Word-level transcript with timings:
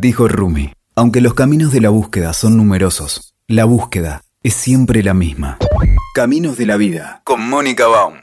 Dijo 0.00 0.28
Rumi, 0.28 0.70
aunque 0.94 1.20
los 1.20 1.34
caminos 1.34 1.72
de 1.72 1.80
la 1.80 1.88
búsqueda 1.88 2.32
son 2.32 2.56
numerosos, 2.56 3.34
la 3.48 3.64
búsqueda 3.64 4.22
es 4.44 4.54
siempre 4.54 5.02
la 5.02 5.12
misma. 5.12 5.58
Caminos 6.14 6.56
de 6.56 6.66
la 6.66 6.76
vida, 6.76 7.20
con 7.24 7.48
Mónica 7.48 7.88
Baum. 7.88 8.14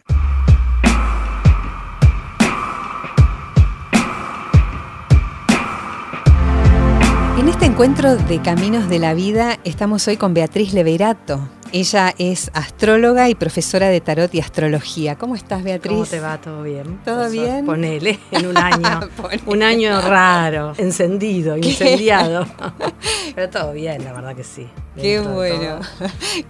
En 7.37 7.49
este 7.49 7.65
encuentro 7.65 8.15
de 8.15 8.41
Caminos 8.41 8.87
de 8.87 8.99
la 8.99 9.13
Vida 9.13 9.59
estamos 9.65 10.07
hoy 10.07 10.15
con 10.15 10.33
Beatriz 10.33 10.71
Leverato. 10.71 11.49
Ella 11.77 12.15
es 12.17 12.51
astróloga 12.53 13.27
y 13.27 13.35
profesora 13.35 13.89
de 13.89 13.99
tarot 13.99 14.33
y 14.33 14.39
astrología. 14.39 15.17
¿Cómo 15.17 15.35
estás, 15.35 15.61
Beatriz? 15.61 15.91
¿Cómo 15.91 16.05
te 16.05 16.21
va? 16.21 16.39
¿Todo 16.39 16.63
bien? 16.63 17.01
¿Todo 17.03 17.29
bien? 17.29 17.65
Ponele, 17.65 18.17
en 18.31 18.45
un 18.45 18.57
año. 18.57 19.09
un 19.45 19.61
año 19.61 19.99
raro, 19.99 20.71
encendido, 20.77 21.57
incendiado. 21.57 22.47
Pero 23.35 23.49
todo 23.49 23.73
bien, 23.73 24.05
la 24.05 24.13
verdad 24.13 24.33
que 24.37 24.45
sí. 24.45 24.69
Qué 24.95 25.19
bueno. 25.19 25.81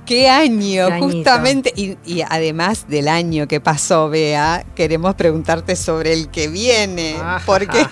Qué 0.06 0.30
año, 0.30 0.90
justamente. 1.00 1.74
Y, 1.76 2.22
además 2.30 2.88
del 2.88 3.08
año 3.08 3.48
que 3.48 3.60
pasó, 3.60 4.10
Bea, 4.10 4.64
queremos 4.76 5.16
preguntarte 5.16 5.76
sobre 5.76 6.14
el 6.14 6.30
que 6.30 6.50
viene. 6.50 7.16
Porque 7.48 7.88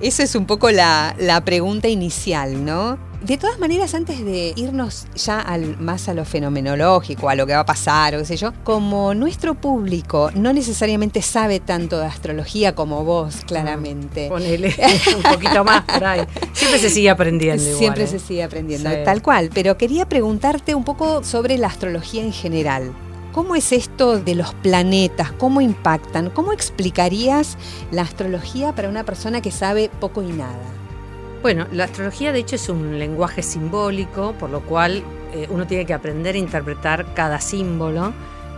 esa 0.00 0.24
es 0.24 0.34
un 0.34 0.46
poco 0.46 0.72
la, 0.72 1.14
la 1.20 1.44
pregunta 1.44 1.86
inicial, 1.86 2.64
¿no? 2.64 3.11
De 3.24 3.38
todas 3.38 3.60
maneras, 3.60 3.94
antes 3.94 4.24
de 4.24 4.52
irnos 4.56 5.06
ya 5.14 5.38
al, 5.38 5.78
más 5.78 6.08
a 6.08 6.14
lo 6.14 6.24
fenomenológico, 6.24 7.28
a 7.28 7.36
lo 7.36 7.46
que 7.46 7.52
va 7.52 7.60
a 7.60 7.66
pasar 7.66 8.16
o 8.16 8.18
qué 8.18 8.24
sé 8.24 8.36
yo, 8.36 8.52
como 8.64 9.14
nuestro 9.14 9.54
público 9.54 10.32
no 10.34 10.52
necesariamente 10.52 11.22
sabe 11.22 11.60
tanto 11.60 12.00
de 12.00 12.06
astrología 12.06 12.74
como 12.74 13.04
vos, 13.04 13.36
claramente. 13.46 14.28
ponele 14.28 14.74
un 15.16 15.22
poquito 15.22 15.62
más 15.62 15.82
por 15.82 16.04
ahí. 16.04 16.22
Siempre 16.52 16.80
se 16.80 16.90
sigue 16.90 17.10
aprendiendo. 17.10 17.62
Siempre 17.62 18.04
¿eh? 18.04 18.08
se 18.08 18.18
sigue 18.18 18.42
aprendiendo, 18.42 18.90
tal 19.04 19.22
cual. 19.22 19.50
Pero 19.54 19.78
quería 19.78 20.08
preguntarte 20.08 20.74
un 20.74 20.82
poco 20.82 21.22
sobre 21.22 21.58
la 21.58 21.68
astrología 21.68 22.22
en 22.22 22.32
general. 22.32 22.92
¿Cómo 23.32 23.54
es 23.54 23.70
esto 23.70 24.18
de 24.18 24.34
los 24.34 24.52
planetas? 24.54 25.30
¿Cómo 25.30 25.60
impactan? 25.60 26.28
¿Cómo 26.30 26.52
explicarías 26.52 27.56
la 27.92 28.02
astrología 28.02 28.74
para 28.74 28.88
una 28.88 29.04
persona 29.04 29.40
que 29.40 29.52
sabe 29.52 29.90
poco 30.00 30.22
y 30.22 30.32
nada? 30.32 30.81
Bueno, 31.42 31.66
la 31.72 31.84
astrología 31.84 32.32
de 32.32 32.38
hecho 32.38 32.54
es 32.54 32.68
un 32.68 33.00
lenguaje 33.00 33.42
simbólico, 33.42 34.32
por 34.38 34.48
lo 34.48 34.60
cual 34.60 35.02
eh, 35.34 35.48
uno 35.50 35.66
tiene 35.66 35.84
que 35.84 35.92
aprender 35.92 36.36
a 36.36 36.38
interpretar 36.38 37.14
cada 37.14 37.40
símbolo 37.40 38.12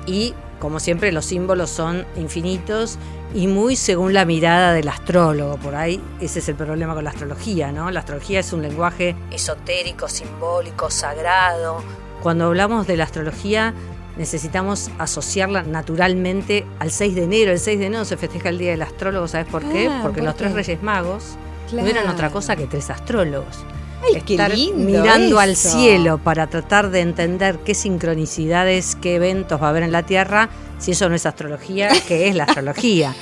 y 0.06 0.34
como 0.60 0.78
siempre 0.78 1.10
los 1.10 1.24
símbolos 1.24 1.70
son 1.70 2.04
infinitos 2.16 2.98
y 3.34 3.46
muy 3.46 3.76
según 3.76 4.12
la 4.12 4.26
mirada 4.26 4.74
del 4.74 4.88
astrólogo. 4.88 5.56
Por 5.56 5.74
ahí 5.74 5.98
ese 6.20 6.40
es 6.40 6.48
el 6.50 6.56
problema 6.56 6.94
con 6.94 7.04
la 7.04 7.10
astrología, 7.10 7.72
¿no? 7.72 7.90
La 7.90 8.00
astrología 8.00 8.40
es 8.40 8.52
un 8.52 8.60
lenguaje 8.60 9.16
esotérico, 9.30 10.06
simbólico, 10.06 10.90
sagrado. 10.90 11.82
Cuando 12.22 12.44
hablamos 12.46 12.86
de 12.86 12.98
la 12.98 13.04
astrología 13.04 13.72
necesitamos 14.18 14.90
asociarla 14.98 15.62
naturalmente 15.62 16.66
al 16.78 16.90
6 16.90 17.14
de 17.14 17.24
enero. 17.24 17.50
El 17.50 17.58
6 17.58 17.78
de 17.78 17.86
enero 17.86 18.04
se 18.04 18.18
festeja 18.18 18.50
el 18.50 18.58
Día 18.58 18.72
del 18.72 18.82
Astrólogo, 18.82 19.26
¿sabes 19.26 19.46
por 19.46 19.62
qué? 19.62 19.88
Ah, 19.88 20.00
Porque 20.02 20.20
los 20.20 20.36
tres 20.36 20.52
Reyes 20.52 20.82
Magos 20.82 21.36
no 21.82 21.86
eran 21.86 22.08
otra 22.08 22.30
cosa 22.30 22.56
que 22.56 22.66
tres 22.66 22.90
astrólogos. 22.90 23.64
Ay, 24.02 24.16
Estar 24.16 24.52
mirando 24.76 25.38
al 25.38 25.56
cielo 25.56 26.18
para 26.18 26.46
tratar 26.46 26.90
de 26.90 27.00
entender 27.00 27.58
qué 27.64 27.74
sincronicidades, 27.74 28.96
qué 28.96 29.16
eventos 29.16 29.60
va 29.62 29.68
a 29.68 29.70
haber 29.70 29.82
en 29.82 29.92
la 29.92 30.02
Tierra, 30.02 30.50
si 30.78 30.90
eso 30.90 31.08
no 31.08 31.14
es 31.14 31.26
astrología, 31.26 31.88
¿qué 32.08 32.28
es 32.28 32.34
la 32.34 32.44
astrología? 32.44 33.14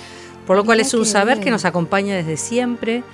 Por 0.47 0.57
lo 0.57 0.65
cual 0.65 0.81
es 0.81 0.93
un 0.95 1.07
saber 1.07 1.39
que 1.39 1.51
nos 1.51 1.65
acompaña 1.65 2.17
desde 2.17 2.37
siempre, 2.37 3.05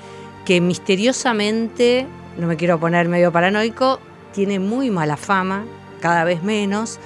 que 0.47 0.63
misteriosamente, 0.63 2.07
no 2.39 2.47
me 2.47 2.57
quiero 2.57 2.81
poner 2.81 3.09
medio 3.09 3.31
paranoico, 3.31 4.01
tiene 4.33 4.59
muy 4.59 4.91
mala 4.91 5.19
fama, 5.19 5.67
cada 6.01 6.25
vez 6.25 6.43
menos, 6.43 6.99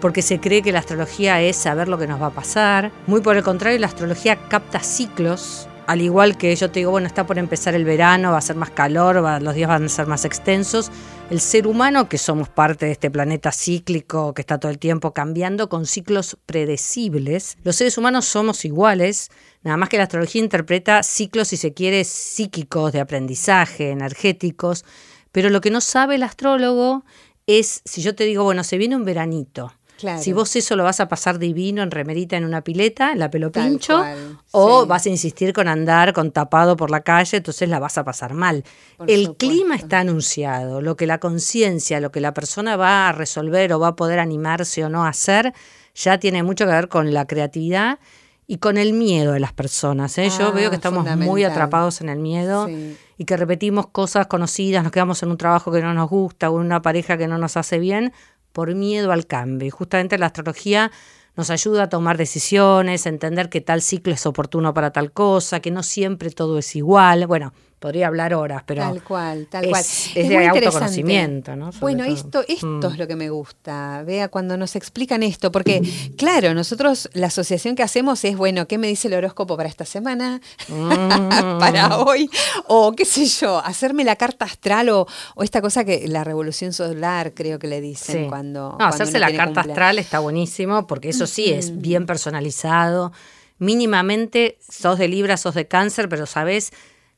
porque 0.00 0.22
se 0.22 0.38
cree 0.38 0.62
que 0.62 0.70
la 0.70 0.78
astrología 0.78 1.40
es 1.40 1.56
saber 1.56 1.88
lo 1.88 1.98
que 1.98 2.06
nos 2.06 2.22
va 2.22 2.26
a 2.26 2.30
pasar. 2.30 2.92
Muy 3.08 3.20
por 3.20 3.36
el 3.36 3.42
contrario, 3.42 3.78
la 3.80 3.86
astrología 3.88 4.36
capta 4.48 4.78
ciclos 4.80 5.66
al 5.86 6.00
igual 6.00 6.38
que 6.38 6.54
yo 6.56 6.70
te 6.70 6.80
digo, 6.80 6.90
bueno, 6.90 7.06
está 7.06 7.26
por 7.26 7.38
empezar 7.38 7.74
el 7.74 7.84
verano, 7.84 8.32
va 8.32 8.38
a 8.38 8.42
ser 8.42 8.56
más 8.56 8.70
calor, 8.70 9.16
los 9.42 9.54
días 9.54 9.68
van 9.68 9.84
a 9.84 9.88
ser 9.88 10.06
más 10.06 10.24
extensos, 10.24 10.90
el 11.30 11.40
ser 11.40 11.66
humano, 11.66 12.08
que 12.08 12.18
somos 12.18 12.48
parte 12.48 12.86
de 12.86 12.92
este 12.92 13.10
planeta 13.10 13.52
cíclico 13.52 14.34
que 14.34 14.42
está 14.42 14.58
todo 14.58 14.70
el 14.70 14.78
tiempo 14.78 15.12
cambiando 15.12 15.68
con 15.68 15.86
ciclos 15.86 16.38
predecibles, 16.46 17.58
los 17.64 17.76
seres 17.76 17.98
humanos 17.98 18.24
somos 18.24 18.64
iguales, 18.64 19.30
nada 19.62 19.76
más 19.76 19.88
que 19.88 19.98
la 19.98 20.04
astrología 20.04 20.42
interpreta 20.42 21.02
ciclos, 21.02 21.48
si 21.48 21.56
se 21.56 21.74
quiere, 21.74 22.04
psíquicos, 22.04 22.92
de 22.92 23.00
aprendizaje, 23.00 23.90
energéticos, 23.90 24.84
pero 25.32 25.50
lo 25.50 25.60
que 25.60 25.70
no 25.70 25.80
sabe 25.80 26.14
el 26.14 26.22
astrólogo 26.22 27.04
es, 27.46 27.82
si 27.84 28.00
yo 28.00 28.14
te 28.14 28.24
digo, 28.24 28.44
bueno, 28.44 28.64
se 28.64 28.78
viene 28.78 28.96
un 28.96 29.04
veranito, 29.04 29.72
si 30.18 30.32
vos 30.32 30.54
eso 30.56 30.76
lo 30.76 30.84
vas 30.84 31.00
a 31.00 31.08
pasar 31.08 31.38
divino 31.38 31.82
en 31.82 31.90
remerita 31.90 32.36
en 32.36 32.44
una 32.44 32.62
pileta, 32.62 33.12
en 33.12 33.18
la 33.18 33.30
pelo 33.30 33.50
pincho, 33.50 34.04
o 34.50 34.86
vas 34.86 35.06
a 35.06 35.08
insistir 35.08 35.52
con 35.52 35.68
andar 35.68 36.12
con 36.12 36.30
tapado 36.30 36.76
por 36.76 36.90
la 36.90 37.00
calle, 37.00 37.38
entonces 37.38 37.68
la 37.68 37.78
vas 37.78 37.98
a 37.98 38.04
pasar 38.04 38.34
mal. 38.34 38.64
el 39.06 39.36
clima 39.36 39.74
está 39.76 40.00
anunciado, 40.00 40.80
lo 40.80 40.96
que 40.96 41.06
la 41.06 41.18
conciencia, 41.18 42.00
lo 42.00 42.10
que 42.12 42.20
la 42.20 42.34
persona 42.34 42.76
va 42.76 43.08
a 43.08 43.12
resolver 43.12 43.72
o 43.72 43.80
va 43.80 43.88
a 43.88 43.96
poder 43.96 44.18
animarse 44.18 44.84
o 44.84 44.88
no 44.88 45.04
a 45.04 45.08
hacer, 45.08 45.52
ya 45.94 46.18
tiene 46.18 46.42
mucho 46.42 46.64
que 46.66 46.72
ver 46.72 46.88
con 46.88 47.12
la 47.14 47.26
creatividad 47.26 47.98
y 48.46 48.58
con 48.58 48.76
el 48.76 48.92
miedo 48.92 49.32
de 49.32 49.40
las 49.40 49.52
personas. 49.52 50.18
¿eh? 50.18 50.28
Yo 50.38 50.52
veo 50.52 50.70
que 50.70 50.76
ah, 50.76 50.78
estamos 50.78 51.16
muy 51.16 51.44
atrapados 51.44 52.00
en 52.00 52.08
el 52.08 52.18
miedo 52.18 52.68
y 53.16 53.24
que 53.24 53.36
repetimos 53.36 53.86
cosas 53.86 54.26
conocidas, 54.26 54.82
nos 54.82 54.92
quedamos 54.92 55.22
en 55.22 55.30
un 55.30 55.38
trabajo 55.38 55.72
que 55.72 55.80
no 55.80 55.94
nos 55.94 56.10
gusta 56.10 56.50
o 56.50 56.60
en 56.60 56.66
una 56.66 56.82
pareja 56.82 57.16
que 57.16 57.28
no 57.28 57.38
nos 57.38 57.56
hace 57.56 57.78
bien 57.78 58.12
por 58.54 58.72
miedo 58.74 59.12
al 59.12 59.26
cambio. 59.26 59.66
Y 59.66 59.70
justamente 59.70 60.16
la 60.16 60.26
astrología 60.26 60.90
nos 61.36 61.50
ayuda 61.50 61.82
a 61.82 61.88
tomar 61.88 62.16
decisiones, 62.16 63.04
a 63.04 63.08
entender 63.08 63.50
que 63.50 63.60
tal 63.60 63.82
ciclo 63.82 64.14
es 64.14 64.24
oportuno 64.24 64.72
para 64.72 64.92
tal 64.92 65.12
cosa, 65.12 65.60
que 65.60 65.72
no 65.72 65.82
siempre 65.82 66.30
todo 66.30 66.56
es 66.58 66.76
igual. 66.76 67.26
Bueno, 67.26 67.52
podría 67.84 68.06
hablar 68.06 68.32
horas, 68.32 68.62
pero 68.64 68.80
tal 68.80 69.02
cual, 69.02 69.46
tal 69.50 69.68
cual. 69.68 69.82
Es, 69.82 70.14
de 70.14 70.46
autoconocimiento, 70.46 71.54
¿no? 71.54 71.70
bueno, 71.82 72.04
esto, 72.04 72.42
esto 72.48 72.66
mm. 72.66 72.92
es 72.92 72.98
lo 72.98 73.06
que 73.06 73.14
me 73.14 73.28
gusta. 73.28 74.02
Vea 74.06 74.28
cuando 74.28 74.56
nos 74.56 74.74
explican 74.74 75.22
esto, 75.22 75.52
porque 75.52 75.82
claro, 76.16 76.54
nosotros 76.54 77.10
la 77.12 77.26
asociación 77.26 77.76
que 77.76 77.82
hacemos 77.82 78.24
es 78.24 78.38
bueno, 78.38 78.66
¿qué 78.66 78.78
me 78.78 78.86
dice 78.86 79.08
el 79.08 79.12
horóscopo 79.12 79.58
para 79.58 79.68
esta 79.68 79.84
semana? 79.84 80.40
Mm. 80.68 81.58
para 81.58 81.98
hoy, 81.98 82.30
o 82.68 82.92
qué 82.92 83.04
sé 83.04 83.26
yo, 83.26 83.58
hacerme 83.58 84.02
la 84.02 84.16
carta 84.16 84.46
astral 84.46 84.88
o, 84.88 85.06
esta 85.42 85.60
cosa 85.60 85.84
que 85.84 86.08
la 86.08 86.24
revolución 86.24 86.72
solar, 86.72 87.34
creo 87.34 87.58
que 87.58 87.66
le 87.66 87.82
dicen 87.82 88.30
cuando. 88.30 88.76
No, 88.78 88.86
hacerse 88.86 89.18
la 89.18 89.30
carta 89.30 89.60
astral 89.60 89.98
está 89.98 90.20
buenísimo, 90.20 90.86
porque 90.86 91.10
eso 91.10 91.26
sí 91.26 91.52
es 91.52 91.82
bien 91.82 92.06
personalizado. 92.06 93.12
Mínimamente 93.58 94.56
sos 94.66 94.98
de 94.98 95.06
Libra, 95.06 95.36
sos 95.36 95.54
de 95.54 95.68
Cáncer, 95.68 96.08
pero 96.08 96.24
sabes 96.24 96.72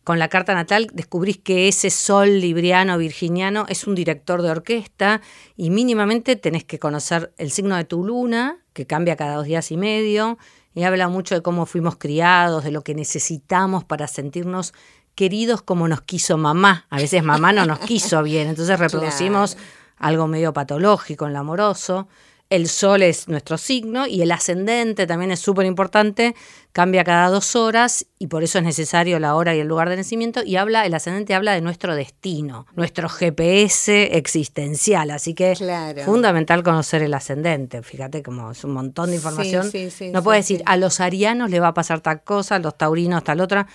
con 0.06 0.20
la 0.20 0.28
carta 0.28 0.54
natal 0.54 0.86
descubrís 0.92 1.36
que 1.36 1.66
ese 1.66 1.90
sol 1.90 2.38
libriano 2.38 2.96
virginiano 2.96 3.66
es 3.68 3.88
un 3.88 3.96
director 3.96 4.40
de 4.40 4.52
orquesta 4.52 5.20
y 5.56 5.70
mínimamente 5.70 6.36
tenés 6.36 6.62
que 6.62 6.78
conocer 6.78 7.32
el 7.38 7.50
signo 7.50 7.74
de 7.74 7.82
tu 7.82 8.04
luna, 8.04 8.58
que 8.72 8.86
cambia 8.86 9.16
cada 9.16 9.34
dos 9.34 9.46
días 9.46 9.72
y 9.72 9.76
medio, 9.76 10.38
y 10.76 10.84
habla 10.84 11.08
mucho 11.08 11.34
de 11.34 11.42
cómo 11.42 11.66
fuimos 11.66 11.96
criados, 11.96 12.62
de 12.62 12.70
lo 12.70 12.84
que 12.84 12.94
necesitamos 12.94 13.82
para 13.82 14.06
sentirnos 14.06 14.74
queridos 15.16 15.60
como 15.60 15.88
nos 15.88 16.02
quiso 16.02 16.38
mamá. 16.38 16.86
A 16.88 16.98
veces 16.98 17.24
mamá 17.24 17.52
no 17.52 17.66
nos 17.66 17.80
quiso 17.80 18.22
bien, 18.22 18.46
entonces 18.46 18.78
reproducimos 18.78 19.56
algo 19.98 20.28
medio 20.28 20.52
patológico 20.52 21.26
en 21.26 21.32
lo 21.32 21.40
amoroso 21.40 22.06
el 22.48 22.68
sol 22.68 23.02
es 23.02 23.28
nuestro 23.28 23.58
signo 23.58 24.06
y 24.06 24.22
el 24.22 24.30
ascendente 24.30 25.06
también 25.06 25.32
es 25.32 25.40
súper 25.40 25.66
importante, 25.66 26.34
cambia 26.72 27.02
cada 27.02 27.28
dos 27.28 27.56
horas 27.56 28.06
y 28.18 28.28
por 28.28 28.44
eso 28.44 28.58
es 28.58 28.64
necesario 28.64 29.18
la 29.18 29.34
hora 29.34 29.54
y 29.54 29.60
el 29.60 29.66
lugar 29.66 29.88
de 29.88 29.96
nacimiento 29.96 30.42
y 30.44 30.56
habla, 30.56 30.86
el 30.86 30.94
ascendente 30.94 31.34
habla 31.34 31.54
de 31.54 31.60
nuestro 31.60 31.96
destino, 31.96 32.66
nuestro 32.74 33.08
GPS 33.08 34.16
existencial, 34.16 35.10
así 35.10 35.34
que 35.34 35.52
es 35.52 35.64
fundamental 36.04 36.62
conocer 36.62 37.02
el 37.02 37.14
ascendente, 37.14 37.82
fíjate 37.82 38.22
como 38.22 38.52
es 38.52 38.62
un 38.62 38.72
montón 38.72 39.10
de 39.10 39.16
información, 39.16 39.70
no 40.12 40.22
puede 40.22 40.38
decir 40.38 40.62
a 40.66 40.76
los 40.76 41.00
arianos 41.00 41.50
le 41.50 41.58
va 41.58 41.68
a 41.68 41.74
pasar 41.74 42.00
tal 42.00 42.22
cosa, 42.22 42.56
a 42.56 42.58
los 42.60 42.76
taurinos 42.78 43.24
tal 43.24 43.40
otra, 43.40 43.66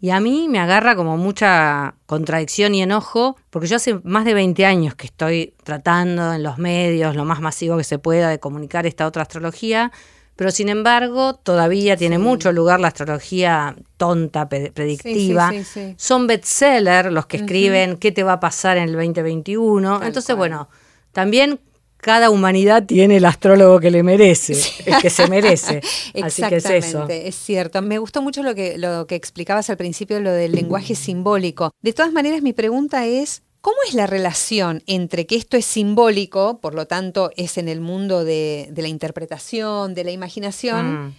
y 0.00 0.10
a 0.10 0.20
mí 0.20 0.48
me 0.48 0.58
agarra 0.58 0.96
como 0.96 1.16
mucha 1.16 1.94
contradicción 2.06 2.74
y 2.74 2.82
enojo, 2.82 3.36
porque 3.50 3.68
yo 3.68 3.76
hace 3.76 4.00
más 4.04 4.24
de 4.24 4.34
20 4.34 4.66
años 4.66 4.94
que 4.94 5.06
estoy 5.06 5.54
tratando 5.62 6.34
en 6.34 6.42
los 6.42 6.58
medios, 6.58 7.16
lo 7.16 7.24
más 7.24 7.40
masivo 7.40 7.76
que 7.76 7.84
se 7.84 7.98
pueda, 7.98 8.28
de 8.28 8.38
comunicar 8.38 8.86
esta 8.86 9.06
otra 9.06 9.22
astrología, 9.22 9.92
pero 10.36 10.50
sin 10.50 10.68
embargo 10.68 11.34
todavía 11.34 11.96
tiene 11.96 12.18
mucho 12.18 12.52
lugar 12.52 12.80
la 12.80 12.88
astrología 12.88 13.76
tonta, 13.96 14.48
predictiva. 14.48 15.52
Son 15.96 16.26
bestsellers 16.26 17.12
los 17.12 17.26
que 17.26 17.38
escriben 17.38 17.96
qué 17.96 18.10
te 18.10 18.24
va 18.24 18.34
a 18.34 18.40
pasar 18.40 18.76
en 18.76 18.88
el 18.88 18.92
2021. 18.94 20.02
Entonces, 20.02 20.36
bueno, 20.36 20.68
también 21.12 21.60
cada 22.04 22.28
humanidad 22.28 22.84
tiene 22.84 23.16
el 23.16 23.24
astrólogo 23.24 23.80
que 23.80 23.90
le 23.90 24.02
merece, 24.02 24.52
el 24.84 25.00
que 25.00 25.08
se 25.08 25.26
merece. 25.26 25.80
Así 26.22 26.42
que 26.42 26.56
es 26.56 26.66
eso. 26.66 27.08
Es 27.08 27.34
cierto. 27.34 27.80
Me 27.80 27.96
gustó 27.96 28.20
mucho 28.20 28.42
lo 28.42 28.54
que, 28.54 28.76
lo 28.76 29.06
que 29.06 29.14
explicabas 29.14 29.70
al 29.70 29.78
principio, 29.78 30.20
lo 30.20 30.30
del 30.30 30.52
lenguaje 30.52 30.96
simbólico. 30.96 31.70
De 31.80 31.94
todas 31.94 32.12
maneras, 32.12 32.42
mi 32.42 32.52
pregunta 32.52 33.06
es, 33.06 33.42
¿Cómo 33.62 33.78
es 33.88 33.94
la 33.94 34.06
relación 34.06 34.82
entre 34.86 35.26
que 35.26 35.36
esto 35.36 35.56
es 35.56 35.64
simbólico, 35.64 36.60
por 36.60 36.74
lo 36.74 36.86
tanto 36.86 37.30
es 37.38 37.56
en 37.56 37.70
el 37.70 37.80
mundo 37.80 38.22
de, 38.22 38.70
la 38.76 38.88
interpretación, 38.88 39.94
de 39.94 40.04
la 40.04 40.10
imaginación, 40.10 41.06
mm. 41.06 41.14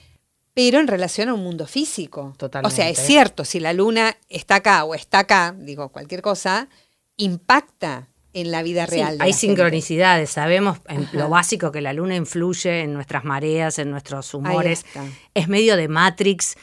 pero 0.53 0.79
en 0.79 0.85
relación 0.85 1.29
a 1.29 1.33
un 1.33 1.41
mundo 1.41 1.65
físico? 1.65 2.35
Totalmente. 2.37 2.71
O 2.71 2.75
sea, 2.75 2.87
es 2.87 2.99
cierto, 2.99 3.45
si 3.45 3.59
la 3.59 3.73
luna 3.73 4.15
está 4.29 4.57
acá 4.57 4.83
o 4.83 4.93
está 4.93 5.17
acá, 5.17 5.55
digo, 5.57 5.89
cualquier 5.89 6.21
cosa, 6.21 6.69
impacta 7.17 8.09
en 8.35 8.51
la 8.51 8.61
vida 8.61 8.85
real. 8.85 9.17
hay 9.19 9.33
sincronicidades, 9.33 10.29
sabemos 10.29 10.79
en 10.87 11.07
lo 11.13 11.29
básico 11.29 11.71
que 11.71 11.81
la 11.81 11.93
luna 11.93 12.15
influye 12.15 12.81
en 12.81 12.93
nuestras 12.93 13.23
mareas, 13.23 13.79
en 13.79 13.89
nuestros 13.89 14.33
humores. 14.33 14.85
Es 15.33 15.47
medio 15.47 15.77
de 15.77 15.87
Matrix. 15.87 16.55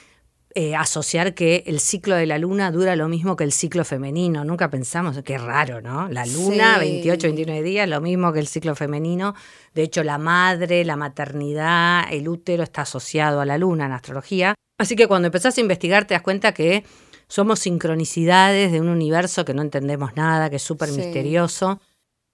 Eh, 0.54 0.76
asociar 0.76 1.32
que 1.32 1.64
el 1.66 1.80
ciclo 1.80 2.14
de 2.14 2.26
la 2.26 2.36
luna 2.36 2.70
dura 2.70 2.94
lo 2.94 3.08
mismo 3.08 3.36
que 3.36 3.44
el 3.44 3.52
ciclo 3.52 3.86
femenino. 3.86 4.44
Nunca 4.44 4.68
pensamos, 4.68 5.18
qué 5.24 5.38
raro, 5.38 5.80
¿no? 5.80 6.10
La 6.10 6.26
luna, 6.26 6.76
28, 6.76 7.28
29 7.28 7.62
días, 7.62 7.88
lo 7.88 8.02
mismo 8.02 8.34
que 8.34 8.40
el 8.40 8.46
ciclo 8.46 8.74
femenino. 8.74 9.34
De 9.72 9.82
hecho, 9.82 10.04
la 10.04 10.18
madre, 10.18 10.84
la 10.84 10.96
maternidad, 10.96 12.04
el 12.10 12.28
útero 12.28 12.64
está 12.64 12.82
asociado 12.82 13.40
a 13.40 13.46
la 13.46 13.56
luna 13.56 13.86
en 13.86 13.92
astrología. 13.92 14.54
Así 14.78 14.94
que 14.94 15.06
cuando 15.06 15.28
empezás 15.28 15.56
a 15.56 15.60
investigar 15.62 16.06
te 16.06 16.12
das 16.12 16.22
cuenta 16.22 16.52
que 16.52 16.84
somos 17.32 17.60
sincronicidades 17.60 18.72
de 18.72 18.78
un 18.82 18.88
universo 18.88 19.46
que 19.46 19.54
no 19.54 19.62
entendemos 19.62 20.14
nada, 20.16 20.50
que 20.50 20.56
es 20.56 20.62
súper 20.62 20.90
misterioso. 20.90 21.80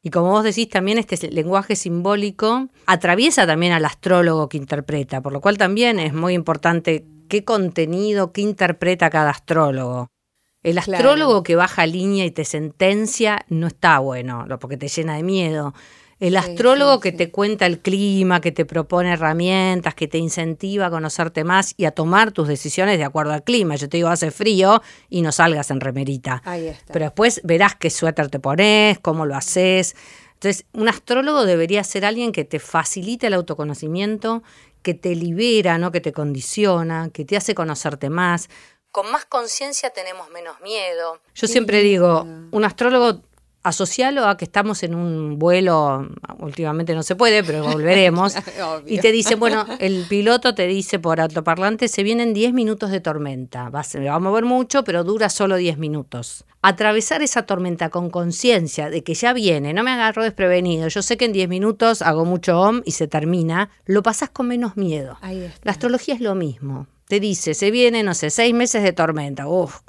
Y 0.03 0.11
como 0.11 0.31
vos 0.31 0.43
decís, 0.43 0.69
también 0.69 0.99
este 0.99 1.31
lenguaje 1.31 1.77
simbólico 1.77 2.69
atraviesa 2.85 3.47
también 3.47 3.73
al 3.73 3.85
astrólogo 3.85 4.49
que 4.49 4.57
interpreta, 4.57 5.21
por 5.21 5.33
lo 5.33 5.41
cual 5.41 5.57
también 5.57 6.01
es 6.01 6.13
muy 6.13 6.35
importante 6.35 7.07
qué 7.29 7.45
contenido, 7.45 8.33
qué 8.33 8.41
interpreta 8.41 9.09
cada 9.09 9.31
astrólogo. 9.31 10.09
El 10.65 10.79
astrólogo 10.79 11.45
que 11.45 11.55
baja 11.55 11.87
línea 11.87 12.25
y 12.25 12.33
te 12.33 12.45
sentencia 12.45 13.47
no 13.49 13.69
está 13.69 14.01
bueno, 14.01 14.47
porque 14.59 14.77
te 14.77 14.89
llena 14.89 15.15
de 15.15 15.23
miedo. 15.23 15.75
El 16.21 16.37
astrólogo 16.37 16.99
que 16.99 17.13
te 17.13 17.31
cuenta 17.31 17.65
el 17.67 17.79
clima, 17.79 18.41
que 18.41 18.51
te 18.51 18.65
propone 18.65 19.13
herramientas, 19.13 19.95
que 19.95 20.09
te 20.09 20.19
incentiva 20.19 20.87
a 20.87 20.91
conocerte 20.91 21.45
más 21.45 21.75
y 21.77 21.85
a 21.85 21.93
tomar 21.93 22.33
tus 22.33 22.49
decisiones 22.49 22.99
de 22.99 23.05
acuerdo 23.05 23.33
al 23.33 23.45
clima. 23.45 23.77
Yo 23.77 23.89
te 23.89 23.99
digo, 23.99 24.09
hace 24.09 24.33
frío 24.33 24.83
y 25.09 25.23
no 25.23 25.31
salgas 25.31 25.71
en 25.71 25.81
remerita. 25.81 26.43
Pero 26.45 27.05
después 27.05 27.41
verás 27.45 27.77
qué 27.77 27.89
suéter 27.89 28.31
te 28.31 28.41
pones, 28.41 28.99
cómo 28.99 29.27
lo 29.27 29.37
haces. 29.37 29.95
Entonces, 30.35 30.67
un 30.73 30.89
astrólogo 30.89 31.45
debería 31.45 31.85
ser 31.85 32.05
alguien 32.05 32.33
que 32.33 32.45
te 32.45 32.59
facilite 32.59 33.29
el 33.29 33.35
autoconocimiento, 33.35 34.43
que 34.83 34.95
te 34.95 35.15
libera, 35.15 35.79
¿no? 35.79 35.93
que 35.93 36.01
te 36.01 36.13
condiciona, 36.13 37.11
que 37.13 37.25
te 37.25 37.37
hace 37.37 37.55
conocerte 37.55 38.11
más. 38.11 38.49
Con 38.91 39.11
más 39.13 39.25
conciencia 39.25 39.91
tenemos 39.91 40.31
menos 40.31 40.61
miedo. 40.61 41.21
Yo 41.35 41.47
siempre 41.47 41.83
digo, 41.83 42.27
un 42.51 42.65
astrólogo 42.65 43.23
asocialo 43.69 44.27
a 44.27 44.37
que 44.37 44.45
estamos 44.45 44.83
en 44.83 44.95
un 44.95 45.39
vuelo, 45.39 46.09
últimamente 46.39 46.95
no 46.95 47.03
se 47.03 47.17
puede, 47.17 47.45
pero 47.45 47.63
volveremos, 47.63 48.35
y 48.87 48.99
te 48.99 49.13
dice, 49.13 49.35
bueno, 49.35 49.67
el 49.79 50.07
piloto 50.09 50.55
te 50.55 50.67
dice 50.67 50.99
por 50.99 51.21
altoparlante, 51.21 51.89
se 51.89 52.03
vienen 52.03 52.35
10 52.35 52.53
minutos 52.53 52.91
de 52.91 53.01
tormenta, 53.01 53.69
va, 53.69 53.85
se 53.85 54.05
va 54.05 54.15
a 54.15 54.19
mover 54.19 54.45
mucho, 54.45 54.85
pero 54.85 55.05
dura 55.05 55.29
solo 55.29 55.57
10 55.57 55.79
minutos. 55.79 56.45
Atravesar 56.61 57.23
esa 57.23 57.43
tormenta 57.43 57.89
con 57.89 58.11
conciencia 58.11 58.91
de 58.91 59.05
que 59.05 59.15
ya 59.15 59.33
viene, 59.33 59.73
no 59.73 59.85
me 59.85 59.93
agarro 59.93 60.23
desprevenido, 60.23 60.89
yo 60.89 61.03
sé 61.03 61.17
que 61.17 61.27
en 61.27 61.33
10 61.33 61.49
minutos 61.49 62.03
hago 62.03 62.25
mucho 62.25 62.61
om 62.61 62.83
y 62.85 62.93
se 62.93 63.07
termina, 63.07 63.71
lo 63.87 64.03
pasas 64.03 64.31
con 64.31 64.49
menos 64.49 64.77
miedo. 64.77 65.19
La 65.63 65.73
astrología 65.73 66.15
es 66.15 66.21
lo 66.21 66.35
mismo. 66.35 66.87
Te 67.07 67.21
dice, 67.21 67.55
se 67.55 67.71
viene, 67.71 68.03
no 68.03 68.13
sé, 68.15 68.29
seis 68.29 68.53
meses 68.53 68.83
de 68.83 68.93
tormenta. 68.93 69.49
Uf, 69.49 69.81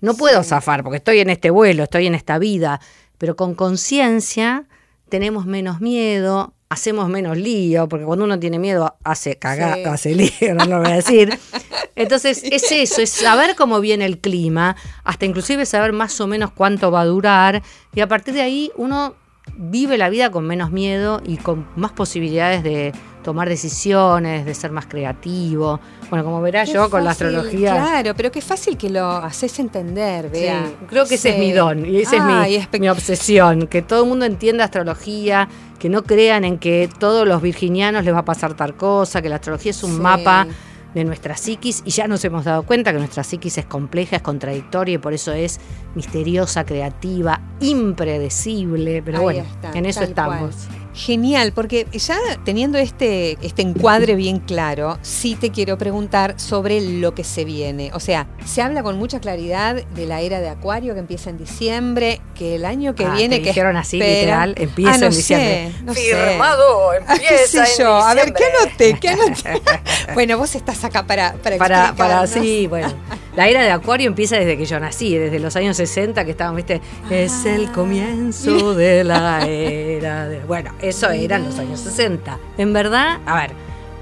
no 0.00 0.14
puedo 0.14 0.44
zafar 0.44 0.84
porque 0.84 0.98
estoy 0.98 1.18
en 1.18 1.30
este 1.30 1.50
vuelo, 1.50 1.84
estoy 1.84 2.06
en 2.06 2.14
esta 2.14 2.38
vida 2.38 2.80
pero 3.18 3.36
con 3.36 3.54
conciencia 3.54 4.64
tenemos 5.08 5.46
menos 5.46 5.80
miedo, 5.80 6.54
hacemos 6.68 7.08
menos 7.08 7.36
lío, 7.36 7.88
porque 7.88 8.04
cuando 8.04 8.24
uno 8.24 8.38
tiene 8.38 8.58
miedo 8.58 8.96
hace 9.04 9.36
cagar, 9.36 9.86
hace 9.88 10.14
lío, 10.14 10.54
no 10.54 10.64
lo 10.66 10.80
voy 10.80 10.92
a 10.92 10.96
decir. 10.96 11.38
Entonces 11.96 12.42
es 12.44 12.70
eso, 12.70 13.00
es 13.00 13.10
saber 13.10 13.56
cómo 13.56 13.80
viene 13.80 14.04
el 14.06 14.18
clima, 14.18 14.76
hasta 15.04 15.26
inclusive 15.26 15.66
saber 15.66 15.92
más 15.92 16.20
o 16.20 16.26
menos 16.26 16.52
cuánto 16.52 16.90
va 16.90 17.02
a 17.02 17.06
durar, 17.06 17.62
y 17.94 18.00
a 18.00 18.06
partir 18.06 18.34
de 18.34 18.42
ahí 18.42 18.70
uno 18.76 19.14
vive 19.56 19.98
la 19.98 20.08
vida 20.10 20.30
con 20.30 20.46
menos 20.46 20.70
miedo 20.70 21.22
y 21.24 21.38
con 21.38 21.66
más 21.74 21.92
posibilidades 21.92 22.62
de 22.62 22.92
tomar 23.22 23.48
decisiones, 23.48 24.46
de 24.46 24.54
ser 24.54 24.70
más 24.70 24.86
creativo. 24.86 25.80
Bueno, 26.10 26.24
como 26.24 26.40
verás 26.40 26.72
yo 26.72 26.88
con 26.90 27.04
la 27.04 27.10
astrología. 27.10 27.72
Claro, 27.72 28.14
pero 28.16 28.30
qué 28.30 28.40
fácil 28.40 28.76
que 28.76 28.90
lo 28.90 29.06
haces 29.06 29.58
entender, 29.58 30.30
vea. 30.30 30.70
creo 30.88 31.06
que 31.06 31.16
ese 31.16 31.30
es 31.30 31.38
mi 31.38 31.52
don 31.52 31.84
y 31.84 32.00
esa 32.00 32.16
es 32.16 32.68
mi, 32.72 32.80
mi, 32.80 32.88
obsesión, 32.88 33.66
que 33.66 33.82
todo 33.82 34.02
el 34.02 34.08
mundo 34.08 34.24
entienda 34.24 34.64
astrología, 34.64 35.48
que 35.78 35.88
no 35.88 36.04
crean 36.04 36.44
en 36.44 36.58
que 36.58 36.88
todos 36.98 37.26
los 37.26 37.42
virginianos 37.42 38.04
les 38.04 38.14
va 38.14 38.20
a 38.20 38.24
pasar 38.24 38.54
tal 38.54 38.76
cosa, 38.76 39.22
que 39.22 39.28
la 39.28 39.36
astrología 39.36 39.70
es 39.70 39.82
un 39.82 40.00
mapa 40.00 40.46
de 40.94 41.04
nuestra 41.04 41.36
psiquis 41.36 41.82
y 41.84 41.90
ya 41.90 42.08
nos 42.08 42.24
hemos 42.24 42.44
dado 42.44 42.62
cuenta 42.62 42.92
que 42.92 42.98
nuestra 42.98 43.22
psiquis 43.22 43.58
es 43.58 43.66
compleja, 43.66 44.16
es 44.16 44.22
contradictoria 44.22 44.94
y 44.94 44.98
por 44.98 45.12
eso 45.12 45.32
es 45.32 45.60
misteriosa, 45.94 46.64
creativa, 46.64 47.40
impredecible, 47.60 49.02
pero 49.02 49.22
bueno, 49.22 49.44
en 49.74 49.86
eso 49.86 50.02
estamos. 50.02 50.68
Genial, 50.98 51.52
porque 51.52 51.86
ya 51.92 52.18
teniendo 52.44 52.76
este, 52.76 53.38
este 53.40 53.62
encuadre 53.62 54.16
bien 54.16 54.40
claro, 54.40 54.98
sí 55.02 55.36
te 55.36 55.52
quiero 55.52 55.78
preguntar 55.78 56.34
sobre 56.40 56.80
lo 56.80 57.14
que 57.14 57.22
se 57.22 57.44
viene. 57.44 57.92
O 57.94 58.00
sea, 58.00 58.26
se 58.44 58.62
habla 58.62 58.82
con 58.82 58.98
mucha 58.98 59.20
claridad 59.20 59.76
de 59.76 60.06
la 60.06 60.22
era 60.22 60.40
de 60.40 60.48
Acuario 60.48 60.94
que 60.94 61.00
empieza 61.00 61.30
en 61.30 61.38
diciembre, 61.38 62.20
que 62.34 62.56
el 62.56 62.64
año 62.64 62.96
que 62.96 63.04
ah, 63.04 63.14
viene. 63.14 63.40
que 63.40 63.50
dijeron 63.50 63.76
así, 63.76 64.00
literal, 64.00 64.56
empieza 64.58 64.90
ah, 65.02 65.06
en 65.06 65.10
diciembre. 65.10 65.72
no 65.84 65.94
Firmado, 65.94 66.92
empieza. 66.94 67.64
¿Qué 67.64 67.70
yo? 67.78 67.94
A 67.94 68.14
ver, 68.14 68.34
¿qué 68.34 68.44
anoté? 68.44 68.98
¿Qué 68.98 69.08
anoté? 69.10 69.62
bueno, 70.14 70.36
vos 70.36 70.52
estás 70.56 70.82
acá 70.82 71.06
para 71.06 71.34
Para, 71.34 71.58
para, 71.58 71.94
para 71.94 72.26
sí, 72.26 72.66
bueno. 72.66 72.92
La 73.38 73.46
era 73.46 73.62
de 73.62 73.70
Acuario 73.70 74.08
empieza 74.08 74.34
desde 74.34 74.58
que 74.58 74.66
yo 74.66 74.80
nací, 74.80 75.16
desde 75.16 75.38
los 75.38 75.54
años 75.54 75.76
60 75.76 76.24
que 76.24 76.32
estaban, 76.32 76.56
viste, 76.56 76.80
es 77.08 77.44
el 77.44 77.66
ah. 77.66 77.72
comienzo 77.72 78.74
de 78.74 79.04
la 79.04 79.46
era 79.46 80.26
de... 80.26 80.40
Bueno, 80.40 80.72
eso 80.82 81.08
era 81.10 81.36
en 81.36 81.44
los 81.44 81.56
años 81.56 81.78
60. 81.78 82.36
En 82.56 82.72
verdad, 82.72 83.20
a 83.26 83.36
ver, 83.36 83.52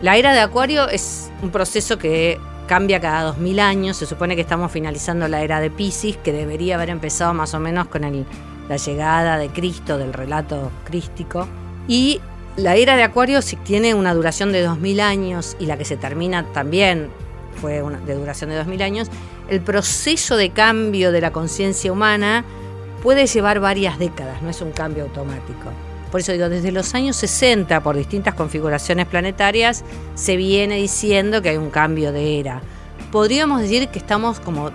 la 0.01 0.17
era 0.17 0.33
de 0.33 0.41
Acuario 0.41 0.89
es 0.89 1.31
un 1.43 1.51
proceso 1.51 1.99
que 1.99 2.41
cambia 2.67 2.99
cada 2.99 3.25
2000 3.25 3.61
años, 3.61 3.99
se 3.99 4.07
supone 4.07 4.37
que 4.37 4.41
estamos 4.41 4.73
finalizando 4.73 5.29
la 5.29 5.43
era 5.43 5.61
de 5.61 5.71
Pisces, 5.71 6.17
que 6.17 6.33
debería 6.33 6.77
haber 6.77 6.89
empezado 6.89 7.35
más 7.35 7.53
o 7.53 7.61
menos 7.61 7.89
con 7.89 8.01
la 8.01 8.77
llegada 8.79 9.37
de 9.37 9.51
Cristo, 9.51 9.99
del 9.99 10.15
relato 10.15 10.73
crístico, 10.85 11.47
y 11.87 12.23
la 12.57 12.77
era 12.77 12.97
de 12.97 13.03
Acuario 13.03 13.41
tiene 13.67 13.93
una 13.93 14.15
duración 14.15 14.51
de 14.51 14.63
2000 14.63 15.01
años 15.01 15.59
y 15.61 15.67
la 15.67 15.77
que 15.77 15.85
se 15.85 15.99
termina 15.99 16.51
también 16.55 17.11
fue 17.61 17.83
una, 17.83 17.99
de 18.01 18.15
duración 18.15 18.51
de 18.51 18.57
2000 18.57 18.83
años, 18.83 19.09
el 19.49 19.61
proceso 19.61 20.37
de 20.37 20.51
cambio 20.51 21.13
de 21.13 21.21
la 21.21 21.33
conciencia 21.33 21.93
humana 21.93 22.45
puede 23.03 23.27
llevar 23.27 23.61
varias 23.61 23.99
décadas, 23.99 24.43
no 24.43 24.51
es 24.51 24.61
un 24.61 24.73
cambio 24.73 25.05
automático. 25.05 25.71
Por 26.11 26.21
eso 26.21 26.33
digo, 26.33 26.49
desde 26.49 26.73
los 26.73 26.95
años 26.95 27.17
60, 27.17 27.83
por 27.83 27.97
distintas 27.97 28.35
configuraciones 28.35 29.07
planetarias, 29.07 29.85
se 30.15 30.37
viene 30.37 30.77
diciendo 30.77 31.43
que 31.43 31.51
hay 31.51 31.57
un 31.57 31.71
cambio 31.71 32.13
de 32.13 32.41
era. 32.41 32.63
Podríamos 33.11 33.61
decir 33.61 33.89
que 33.89 33.99
estamos 33.99 34.41
como 34.41 34.71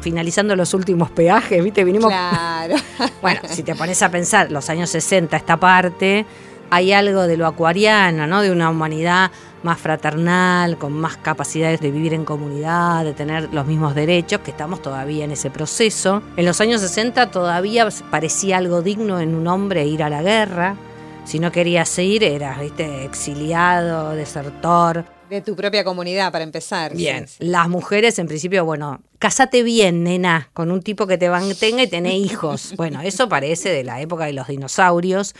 finalizando 0.00 0.56
los 0.56 0.74
últimos 0.74 1.10
peajes, 1.10 1.62
¿viste? 1.62 1.84
Vinimos. 1.84 2.10
Claro. 2.10 2.76
bueno, 3.22 3.40
si 3.48 3.62
te 3.62 3.74
pones 3.74 4.02
a 4.02 4.10
pensar, 4.10 4.50
los 4.50 4.70
años 4.70 4.90
60, 4.90 5.36
esta 5.36 5.58
parte, 5.58 6.24
hay 6.70 6.92
algo 6.92 7.26
de 7.26 7.36
lo 7.36 7.46
acuariano, 7.46 8.26
¿no? 8.26 8.42
De 8.42 8.50
una 8.50 8.70
humanidad 8.70 9.30
más 9.62 9.78
fraternal, 9.78 10.78
con 10.78 10.92
más 10.92 11.16
capacidades 11.16 11.80
de 11.80 11.90
vivir 11.90 12.14
en 12.14 12.24
comunidad, 12.24 13.04
de 13.04 13.12
tener 13.12 13.52
los 13.52 13.66
mismos 13.66 13.94
derechos, 13.94 14.40
que 14.40 14.52
estamos 14.52 14.80
todavía 14.80 15.24
en 15.24 15.32
ese 15.32 15.50
proceso. 15.50 16.22
En 16.36 16.46
los 16.46 16.60
años 16.60 16.80
60 16.80 17.30
todavía 17.30 17.88
parecía 18.10 18.58
algo 18.58 18.82
digno 18.82 19.20
en 19.20 19.34
un 19.34 19.46
hombre 19.46 19.86
ir 19.86 20.02
a 20.02 20.08
la 20.08 20.22
guerra. 20.22 20.76
Si 21.24 21.38
no 21.38 21.52
querías 21.52 21.96
ir, 21.98 22.24
eras 22.24 22.60
¿viste? 22.60 23.04
exiliado, 23.04 24.12
desertor. 24.12 25.04
De 25.28 25.42
tu 25.42 25.54
propia 25.54 25.84
comunidad, 25.84 26.32
para 26.32 26.42
empezar. 26.42 26.94
Bien. 26.94 27.26
Las 27.38 27.68
mujeres, 27.68 28.18
en 28.18 28.26
principio, 28.26 28.64
bueno, 28.64 29.00
casate 29.20 29.62
bien, 29.62 30.02
nena, 30.02 30.48
con 30.54 30.72
un 30.72 30.82
tipo 30.82 31.06
que 31.06 31.18
te 31.18 31.30
mantenga 31.30 31.84
y 31.84 31.86
tené 31.86 32.16
hijos. 32.16 32.74
Bueno, 32.76 33.00
eso 33.02 33.28
parece 33.28 33.68
de 33.68 33.84
la 33.84 34.00
época 34.00 34.24
de 34.24 34.32
los 34.32 34.48
dinosaurios. 34.48 35.34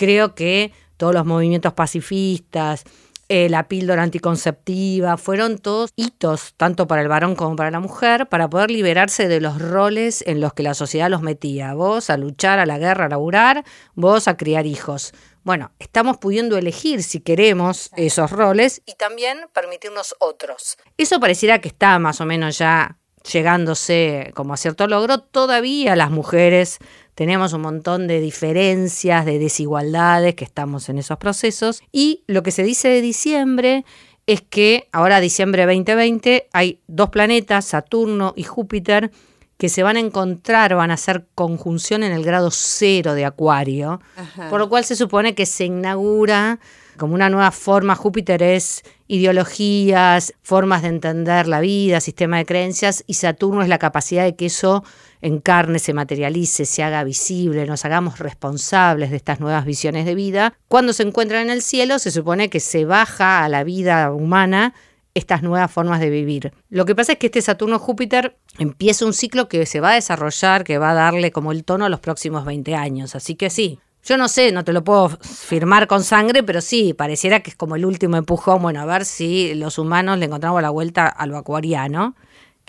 Creo 0.00 0.34
que 0.34 0.72
todos 0.96 1.12
los 1.12 1.26
movimientos 1.26 1.74
pacifistas, 1.74 2.84
eh, 3.28 3.50
la 3.50 3.68
píldora 3.68 4.02
anticonceptiva, 4.02 5.18
fueron 5.18 5.58
todos 5.58 5.90
hitos, 5.94 6.54
tanto 6.56 6.86
para 6.86 7.02
el 7.02 7.08
varón 7.08 7.36
como 7.36 7.54
para 7.54 7.70
la 7.70 7.80
mujer, 7.80 8.26
para 8.26 8.48
poder 8.48 8.70
liberarse 8.70 9.28
de 9.28 9.42
los 9.42 9.60
roles 9.60 10.24
en 10.26 10.40
los 10.40 10.54
que 10.54 10.62
la 10.62 10.72
sociedad 10.72 11.10
los 11.10 11.20
metía. 11.20 11.74
Vos 11.74 12.08
a 12.08 12.16
luchar, 12.16 12.60
a 12.60 12.64
la 12.64 12.78
guerra, 12.78 13.04
a 13.04 13.08
laburar, 13.10 13.62
vos 13.94 14.26
a 14.26 14.38
criar 14.38 14.64
hijos. 14.64 15.12
Bueno, 15.44 15.70
estamos 15.78 16.16
pudiendo 16.16 16.56
elegir 16.56 17.02
si 17.02 17.20
queremos 17.20 17.90
esos 17.94 18.30
roles 18.30 18.80
y 18.86 18.94
también 18.94 19.40
permitirnos 19.52 20.14
otros. 20.18 20.78
Eso 20.96 21.20
pareciera 21.20 21.60
que 21.60 21.68
está 21.68 21.98
más 21.98 22.22
o 22.22 22.24
menos 22.24 22.56
ya 22.56 22.96
llegándose 23.30 24.32
como 24.34 24.54
a 24.54 24.56
cierto 24.56 24.86
logro. 24.86 25.18
Todavía 25.18 25.94
las 25.96 26.10
mujeres 26.10 26.78
tenemos 27.14 27.52
un 27.52 27.62
montón 27.62 28.06
de 28.06 28.20
diferencias, 28.20 29.24
de 29.24 29.38
desigualdades, 29.38 30.34
que 30.34 30.44
estamos 30.44 30.88
en 30.88 30.98
esos 30.98 31.18
procesos. 31.18 31.82
Y 31.92 32.24
lo 32.26 32.42
que 32.42 32.50
se 32.50 32.62
dice 32.62 32.88
de 32.88 33.00
diciembre 33.00 33.84
es 34.26 34.42
que 34.42 34.88
ahora 34.92 35.20
diciembre 35.20 35.66
2020 35.66 36.48
hay 36.52 36.80
dos 36.86 37.10
planetas, 37.10 37.64
Saturno 37.64 38.32
y 38.36 38.44
Júpiter, 38.44 39.10
que 39.58 39.68
se 39.68 39.82
van 39.82 39.96
a 39.96 40.00
encontrar, 40.00 40.74
van 40.74 40.90
a 40.90 40.94
hacer 40.94 41.26
conjunción 41.34 42.02
en 42.02 42.12
el 42.12 42.24
grado 42.24 42.50
cero 42.50 43.14
de 43.14 43.26
Acuario, 43.26 44.00
por 44.48 44.58
lo 44.58 44.70
cual 44.70 44.84
se 44.84 44.96
supone 44.96 45.34
que 45.34 45.44
se 45.44 45.66
inaugura 45.66 46.60
como 46.96 47.14
una 47.14 47.28
nueva 47.28 47.50
forma. 47.50 47.94
Júpiter 47.94 48.42
es 48.42 48.82
ideologías, 49.06 50.32
formas 50.42 50.82
de 50.82 50.88
entender 50.88 51.46
la 51.46 51.60
vida, 51.60 52.00
sistema 52.00 52.38
de 52.38 52.46
creencias, 52.46 53.04
y 53.06 53.14
Saturno 53.14 53.62
es 53.62 53.68
la 53.68 53.78
capacidad 53.78 54.24
de 54.24 54.34
que 54.34 54.46
eso 54.46 54.82
encarne, 55.22 55.78
se 55.78 55.92
materialice, 55.92 56.64
se 56.64 56.82
haga 56.82 57.04
visible, 57.04 57.66
nos 57.66 57.84
hagamos 57.84 58.18
responsables 58.18 59.10
de 59.10 59.16
estas 59.16 59.40
nuevas 59.40 59.64
visiones 59.64 60.06
de 60.06 60.14
vida. 60.14 60.54
Cuando 60.68 60.92
se 60.92 61.02
encuentran 61.02 61.42
en 61.42 61.50
el 61.50 61.62
cielo, 61.62 61.98
se 61.98 62.10
supone 62.10 62.50
que 62.50 62.60
se 62.60 62.84
baja 62.84 63.44
a 63.44 63.48
la 63.48 63.64
vida 63.64 64.12
humana 64.12 64.74
estas 65.14 65.42
nuevas 65.42 65.70
formas 65.70 66.00
de 66.00 66.10
vivir. 66.10 66.52
Lo 66.68 66.84
que 66.84 66.94
pasa 66.94 67.12
es 67.12 67.18
que 67.18 67.26
este 67.26 67.42
Saturno-Júpiter 67.42 68.36
empieza 68.58 69.04
un 69.04 69.12
ciclo 69.12 69.48
que 69.48 69.66
se 69.66 69.80
va 69.80 69.90
a 69.90 69.94
desarrollar, 69.94 70.64
que 70.64 70.78
va 70.78 70.90
a 70.90 70.94
darle 70.94 71.32
como 71.32 71.52
el 71.52 71.64
tono 71.64 71.84
a 71.84 71.88
los 71.88 72.00
próximos 72.00 72.44
20 72.44 72.74
años. 72.74 73.14
Así 73.14 73.34
que 73.34 73.50
sí, 73.50 73.80
yo 74.04 74.16
no 74.16 74.28
sé, 74.28 74.52
no 74.52 74.64
te 74.64 74.72
lo 74.72 74.82
puedo 74.82 75.08
firmar 75.08 75.86
con 75.86 76.04
sangre, 76.04 76.42
pero 76.42 76.60
sí, 76.60 76.94
pareciera 76.94 77.40
que 77.40 77.50
es 77.50 77.56
como 77.56 77.76
el 77.76 77.84
último 77.84 78.16
empujón. 78.16 78.62
Bueno, 78.62 78.80
a 78.80 78.86
ver 78.86 79.04
si 79.04 79.54
los 79.54 79.78
humanos 79.78 80.18
le 80.18 80.26
encontramos 80.26 80.62
la 80.62 80.70
vuelta 80.70 81.06
a 81.06 81.26
lo 81.26 81.36
acuariano 81.36 82.14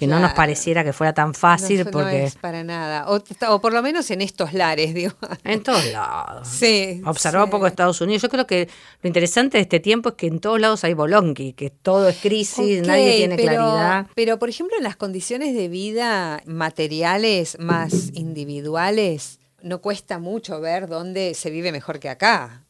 que 0.02 0.08
no 0.08 0.20
nos 0.20 0.34
pareciera 0.34 0.84
que 0.84 0.94
fuera 0.94 1.14
tan 1.14 1.36
fácil 1.36 1.86
porque 1.86 2.22
no 2.22 2.26
es 2.26 2.36
para 2.36 2.64
nada. 2.64 3.06
O, 3.08 3.62
por 3.62 3.72
lo 3.72 3.84
menos 3.84 4.10
en 4.10 4.22
estos 4.22 4.52
lares 4.52 4.96
digo. 4.96 5.14
En 5.44 5.62
todos 5.62 5.86
lados. 5.92 6.48
Sí 6.48 7.04
observó 7.06 7.44
un 7.44 7.52
poco 7.52 7.68
Estados 7.68 8.02
Unidos. 8.02 8.24
Yo 8.24 8.30
creo 8.30 8.48
que 8.48 8.68
lo 9.04 9.08
interesante 9.08 9.60
de 9.60 9.62
este 9.62 9.80
tiempo 9.80 10.10
es 10.10 10.16
que 10.16 10.26
en 10.26 10.40
todos 10.40 10.60
lados 10.60 10.84
hay 10.86 10.96
bolonqui 10.96 11.54
que 11.54 11.70
todo 11.70 12.10
es 12.10 12.18
crisis 12.18 12.82
nadie 12.82 13.18
tiene 13.18 13.36
claridad. 13.36 14.08
pero 14.16 14.40
por 14.40 14.50
ejemplo 14.50 14.76
en 14.76 14.84
las 14.84 14.96
condiciones 14.96 15.54
de 15.54 15.68
vida 15.68 16.42
materiales 16.48 17.60
más 17.60 18.10
individuales 18.16 19.40
no 19.62 19.82
cuesta 19.82 20.18
mucho 20.18 20.60
ver 20.62 20.88
dónde 20.88 21.36
se 21.36 21.52
vive 21.52 21.72
mejor 21.72 22.00
que 22.00 22.10
acá 22.10 22.66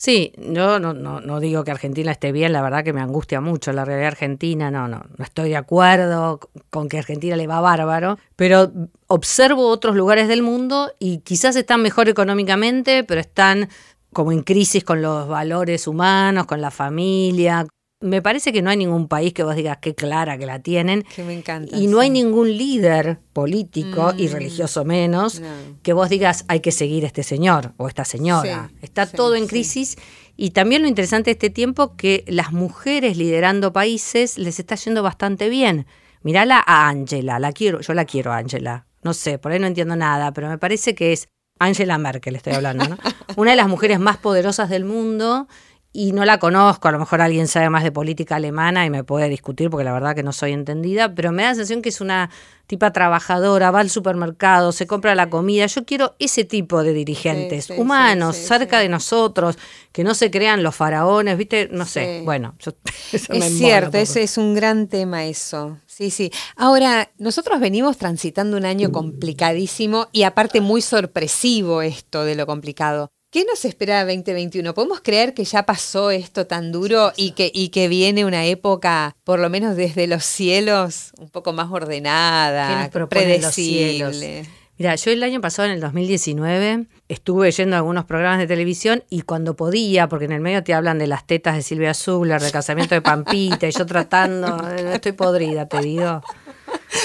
Sí, 0.00 0.32
yo 0.38 0.78
no, 0.78 0.94
no, 0.94 1.20
no, 1.20 1.40
digo 1.40 1.64
que 1.64 1.72
Argentina 1.72 2.12
esté 2.12 2.30
bien, 2.30 2.52
la 2.52 2.62
verdad 2.62 2.84
que 2.84 2.92
me 2.92 3.00
angustia 3.00 3.40
mucho 3.40 3.72
la 3.72 3.84
realidad 3.84 4.06
argentina, 4.12 4.70
no, 4.70 4.86
no, 4.86 5.02
no 5.16 5.24
estoy 5.24 5.48
de 5.48 5.56
acuerdo 5.56 6.38
con 6.70 6.88
que 6.88 6.98
Argentina 6.98 7.34
le 7.34 7.48
va 7.48 7.60
bárbaro, 7.60 8.16
pero 8.36 8.70
observo 9.08 9.66
otros 9.68 9.96
lugares 9.96 10.28
del 10.28 10.42
mundo 10.42 10.92
y 11.00 11.18
quizás 11.18 11.56
están 11.56 11.82
mejor 11.82 12.08
económicamente, 12.08 13.02
pero 13.02 13.20
están 13.20 13.70
como 14.12 14.30
en 14.30 14.44
crisis 14.44 14.84
con 14.84 15.02
los 15.02 15.26
valores 15.26 15.88
humanos, 15.88 16.46
con 16.46 16.60
la 16.60 16.70
familia, 16.70 17.66
me 18.00 18.22
parece 18.22 18.52
que 18.52 18.62
no 18.62 18.70
hay 18.70 18.76
ningún 18.76 19.08
país 19.08 19.32
que 19.32 19.42
vos 19.42 19.56
digas 19.56 19.78
qué 19.80 19.94
clara 19.94 20.38
que 20.38 20.46
la 20.46 20.60
tienen. 20.60 21.02
Que 21.02 21.24
me 21.24 21.34
encanta. 21.34 21.76
Y 21.76 21.88
no 21.88 21.98
hay 21.98 22.10
ningún 22.10 22.56
líder 22.56 23.18
político 23.32 24.14
y 24.16 24.28
mm. 24.28 24.32
religioso 24.32 24.84
menos 24.84 25.42
que 25.82 25.92
vos 25.92 26.08
digas 26.08 26.44
hay 26.48 26.60
que 26.60 26.70
seguir 26.70 27.04
a 27.04 27.08
este 27.08 27.22
señor 27.22 27.72
o 27.76 27.88
esta 27.88 28.04
señora. 28.04 28.70
Está 28.82 29.06
todo 29.06 29.34
en 29.34 29.48
crisis. 29.48 29.96
Y 30.36 30.50
también 30.50 30.82
lo 30.82 30.88
interesante 30.88 31.30
de 31.30 31.32
este 31.32 31.50
tiempo 31.50 31.96
que 31.96 32.24
las 32.28 32.52
mujeres 32.52 33.16
liderando 33.16 33.72
países 33.72 34.38
les 34.38 34.60
está 34.60 34.76
yendo 34.76 35.02
bastante 35.02 35.48
bien. 35.48 35.86
Mirala 36.22 36.62
a 36.64 36.88
Angela, 36.88 37.40
la 37.40 37.52
quiero, 37.52 37.80
yo 37.80 37.94
la 37.94 38.04
quiero 38.04 38.32
Angela. 38.32 38.86
No 39.02 39.14
sé, 39.14 39.38
por 39.38 39.50
ahí 39.50 39.58
no 39.58 39.66
entiendo 39.66 39.96
nada, 39.96 40.32
pero 40.32 40.48
me 40.48 40.58
parece 40.58 40.94
que 40.94 41.12
es 41.12 41.28
Angela 41.58 41.98
Merkel, 41.98 42.36
estoy 42.36 42.52
hablando, 42.52 42.88
¿no? 42.88 42.98
Una 43.36 43.52
de 43.52 43.56
las 43.56 43.68
mujeres 43.68 43.98
más 43.98 44.16
poderosas 44.16 44.68
del 44.70 44.84
mundo 44.84 45.48
y 45.92 46.12
no 46.12 46.24
la 46.24 46.38
conozco, 46.38 46.88
a 46.88 46.92
lo 46.92 46.98
mejor 46.98 47.22
alguien 47.22 47.48
sabe 47.48 47.70
más 47.70 47.82
de 47.82 47.90
política 47.90 48.36
alemana 48.36 48.84
y 48.84 48.90
me 48.90 49.04
puede 49.04 49.28
discutir 49.28 49.70
porque 49.70 49.84
la 49.84 49.92
verdad 49.92 50.14
que 50.14 50.22
no 50.22 50.32
soy 50.32 50.52
entendida, 50.52 51.14
pero 51.14 51.32
me 51.32 51.42
da 51.42 51.48
la 51.48 51.54
sensación 51.54 51.80
que 51.80 51.88
es 51.88 52.00
una 52.02 52.30
tipa 52.66 52.92
trabajadora, 52.92 53.70
va 53.70 53.80
al 53.80 53.88
supermercado, 53.88 54.72
se 54.72 54.86
compra 54.86 55.14
la 55.14 55.30
comida. 55.30 55.64
Yo 55.66 55.86
quiero 55.86 56.14
ese 56.18 56.44
tipo 56.44 56.82
de 56.82 56.92
dirigentes, 56.92 57.70
humanos, 57.70 58.36
cerca 58.36 58.78
de 58.80 58.90
nosotros, 58.90 59.56
que 59.90 60.04
no 60.04 60.14
se 60.14 60.30
crean 60.30 60.62
los 60.62 60.76
faraones, 60.76 61.38
¿viste? 61.38 61.70
No 61.72 61.86
sé, 61.86 62.20
bueno, 62.22 62.54
es 63.12 63.26
cierto, 63.56 63.96
ese 63.96 64.22
es 64.22 64.36
un 64.36 64.54
gran 64.54 64.88
tema 64.88 65.24
eso. 65.24 65.78
Sí, 65.86 66.10
sí. 66.10 66.30
Ahora, 66.54 67.10
nosotros 67.16 67.58
venimos 67.58 67.96
transitando 67.96 68.58
un 68.58 68.66
año 68.66 68.92
complicadísimo 68.92 70.08
y 70.12 70.24
aparte 70.24 70.60
muy 70.60 70.82
sorpresivo 70.82 71.80
esto 71.80 72.24
de 72.24 72.34
lo 72.34 72.46
complicado. 72.46 73.10
¿Qué 73.30 73.44
nos 73.44 73.66
espera 73.66 74.06
2021? 74.06 74.72
¿Podemos 74.72 75.00
creer 75.02 75.34
que 75.34 75.44
ya 75.44 75.66
pasó 75.66 76.10
esto 76.10 76.46
tan 76.46 76.72
duro 76.72 77.12
y 77.14 77.32
que, 77.32 77.50
y 77.52 77.68
que 77.68 77.86
viene 77.86 78.24
una 78.24 78.46
época, 78.46 79.14
por 79.22 79.38
lo 79.38 79.50
menos 79.50 79.76
desde 79.76 80.06
los 80.06 80.24
cielos, 80.24 81.12
un 81.18 81.28
poco 81.28 81.52
más 81.52 81.70
ordenada, 81.70 82.88
predecible? 83.10 84.46
Mira, 84.78 84.94
yo 84.94 85.10
el 85.10 85.22
año 85.22 85.42
pasado, 85.42 85.68
en 85.68 85.74
el 85.74 85.80
2019, 85.82 86.86
estuve 87.08 87.50
yendo 87.50 87.76
a 87.76 87.80
algunos 87.80 88.06
programas 88.06 88.38
de 88.38 88.46
televisión 88.46 89.04
y 89.10 89.20
cuando 89.20 89.56
podía, 89.56 90.08
porque 90.08 90.24
en 90.24 90.32
el 90.32 90.40
medio 90.40 90.64
te 90.64 90.72
hablan 90.72 90.98
de 90.98 91.08
las 91.08 91.26
tetas 91.26 91.54
de 91.54 91.60
Silvia 91.62 91.92
Zuller, 91.92 92.40
del 92.40 92.52
casamiento 92.52 92.94
de 92.94 93.02
Pampita, 93.02 93.66
y 93.68 93.72
yo 93.72 93.84
tratando, 93.84 94.66
estoy 94.70 95.12
podrida, 95.12 95.66
te 95.66 95.80
digo. 95.80 96.22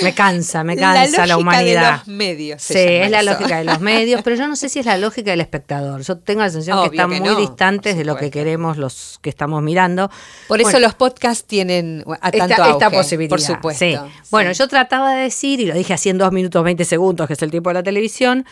Me 0.01 0.13
cansa, 0.13 0.63
me 0.63 0.77
cansa 0.77 1.25
la, 1.25 1.37
humanidad. 1.37 1.91
De 1.91 1.97
los 1.97 2.07
medios. 2.07 2.61
Sí, 2.61 2.77
es 2.77 3.11
la 3.11 3.21
lógica 3.23 3.57
de 3.57 3.65
los 3.65 3.79
medios, 3.81 4.21
pero 4.23 4.35
yo 4.35 4.47
no 4.47 4.55
sé 4.55 4.69
si 4.69 4.79
es 4.79 4.85
la 4.85 4.97
lógica 4.97 5.31
del 5.31 5.41
espectador. 5.41 6.01
Yo 6.01 6.17
tengo 6.17 6.41
la 6.41 6.49
sensación 6.49 6.89
que 6.89 6.95
están 6.95 7.09
muy 7.09 7.35
distantes 7.35 7.97
de 7.97 8.05
lo 8.05 8.15
que 8.15 8.31
queremos 8.31 8.77
los 8.77 9.19
que 9.21 9.29
estamos 9.29 9.61
mirando. 9.61 10.09
Por 10.47 10.61
eso 10.61 10.79
los 10.79 10.93
podcasts 10.95 11.45
tienen 11.45 12.03
a 12.21 12.31
tanto 12.31 12.63
esta, 12.65 12.89
posibilidad. 12.89 13.29
Por 13.29 13.41
supuesto. 13.41 14.09
Bueno, 14.31 14.51
yo 14.51 14.67
trataba 14.67 15.13
de 15.13 15.23
decir, 15.23 15.59
y 15.59 15.65
lo 15.65 15.73
dije 15.73 15.93
así 15.93 16.09
en 16.09 16.17
dos 16.17 16.31
minutos 16.31 16.63
20 16.63 16.85
segundos, 16.85 17.27
que 17.27 17.33
es 17.33 17.41
el 17.41 17.51
tiempo 17.51 17.69
de 17.69 17.75
la 17.75 17.83
televisión, 17.83 18.45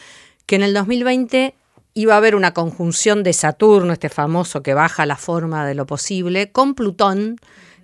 que 0.46 0.56
en 0.56 0.64
el 0.64 0.74
2020 0.74 1.56
iba 1.94 2.14
a 2.14 2.18
haber 2.18 2.36
una 2.36 2.54
conjunción 2.54 3.24
de 3.24 3.34
Saturno, 3.34 3.94
este 3.94 4.10
famoso 4.10 4.64
que 4.64 4.74
baja 4.74 5.06
la 5.06 5.18
forma 5.18 5.66
de 5.66 5.76
lo 5.76 5.86
posible, 5.86 6.52
con 6.52 6.74
Plutón 6.76 7.38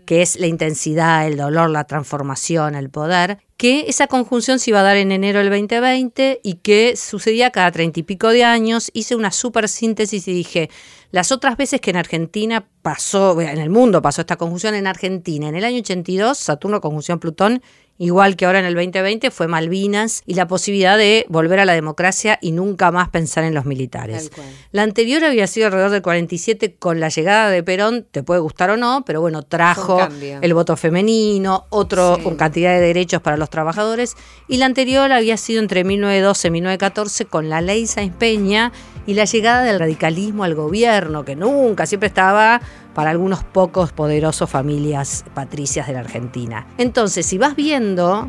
que 0.07 0.21
es 0.21 0.39
la 0.39 0.47
intensidad, 0.47 1.27
el 1.27 1.35
dolor, 1.35 1.69
la 1.69 1.83
transformación, 1.83 2.75
el 2.75 2.89
poder, 2.89 3.39
que 3.57 3.87
esa 3.89 4.07
conjunción 4.07 4.57
se 4.57 4.71
iba 4.71 4.79
a 4.79 4.83
dar 4.83 4.95
en 4.95 5.11
enero 5.11 5.39
del 5.39 5.49
2020 5.49 6.39
y 6.43 6.53
que 6.55 6.95
sucedía 6.95 7.51
cada 7.51 7.69
treinta 7.73 7.99
y 7.99 8.03
pico 8.03 8.29
de 8.29 8.45
años. 8.45 8.89
Hice 8.93 9.17
una 9.17 9.31
super 9.31 9.67
síntesis 9.67 10.25
y 10.29 10.31
dije, 10.31 10.69
las 11.11 11.33
otras 11.33 11.57
veces 11.57 11.81
que 11.81 11.89
en 11.89 11.97
Argentina 11.97 12.69
pasó, 12.81 13.41
en 13.41 13.57
el 13.57 13.69
mundo 13.69 14.01
pasó 14.01 14.21
esta 14.21 14.37
conjunción, 14.37 14.75
en 14.75 14.87
Argentina, 14.87 15.49
en 15.49 15.55
el 15.55 15.65
año 15.65 15.79
82, 15.79 16.37
Saturno 16.37 16.79
conjunción 16.79 17.19
Plutón 17.19 17.61
igual 17.97 18.35
que 18.35 18.45
ahora 18.45 18.59
en 18.59 18.65
el 18.65 18.75
2020, 18.75 19.31
fue 19.31 19.47
Malvinas 19.47 20.23
y 20.25 20.35
la 20.35 20.47
posibilidad 20.47 20.97
de 20.97 21.25
volver 21.29 21.59
a 21.59 21.65
la 21.65 21.73
democracia 21.73 22.37
y 22.41 22.51
nunca 22.51 22.91
más 22.91 23.09
pensar 23.09 23.43
en 23.43 23.53
los 23.53 23.65
militares. 23.65 24.31
La 24.71 24.83
anterior 24.83 25.23
había 25.23 25.47
sido 25.47 25.67
alrededor 25.67 25.91
del 25.91 26.01
47 26.01 26.75
con 26.75 26.99
la 26.99 27.09
llegada 27.09 27.49
de 27.49 27.63
Perón, 27.63 28.05
te 28.09 28.23
puede 28.23 28.39
gustar 28.39 28.69
o 28.69 28.77
no, 28.77 29.03
pero 29.05 29.21
bueno, 29.21 29.43
trajo 29.43 29.99
el 30.41 30.53
voto 30.53 30.77
femenino, 30.77 31.65
otra 31.69 32.17
cantidad 32.37 32.73
de 32.73 32.81
derechos 32.81 33.21
para 33.21 33.37
los 33.37 33.49
trabajadores 33.49 34.15
y 34.47 34.57
la 34.57 34.65
anterior 34.65 35.11
había 35.11 35.37
sido 35.37 35.61
entre 35.61 35.83
1912 35.83 36.47
y 36.47 36.51
1914 36.51 37.25
con 37.25 37.49
la 37.49 37.61
ley 37.61 37.87
Sáenz 37.87 38.15
Peña 38.15 38.71
y 39.05 39.13
la 39.13 39.25
llegada 39.25 39.63
del 39.63 39.79
radicalismo 39.79 40.43
al 40.43 40.53
gobierno, 40.53 41.23
que 41.23 41.35
nunca, 41.35 41.85
siempre 41.85 42.07
estaba 42.07 42.61
para 42.97 43.11
algunos 43.11 43.43
pocos 43.43 43.91
poderosos 43.91 44.49
familias 44.49 45.23
patricias 45.35 45.85
de 45.85 45.93
la 45.93 45.99
Argentina. 45.99 46.65
Entonces, 46.79 47.27
si 47.27 47.37
vas 47.37 47.55
viendo, 47.55 48.27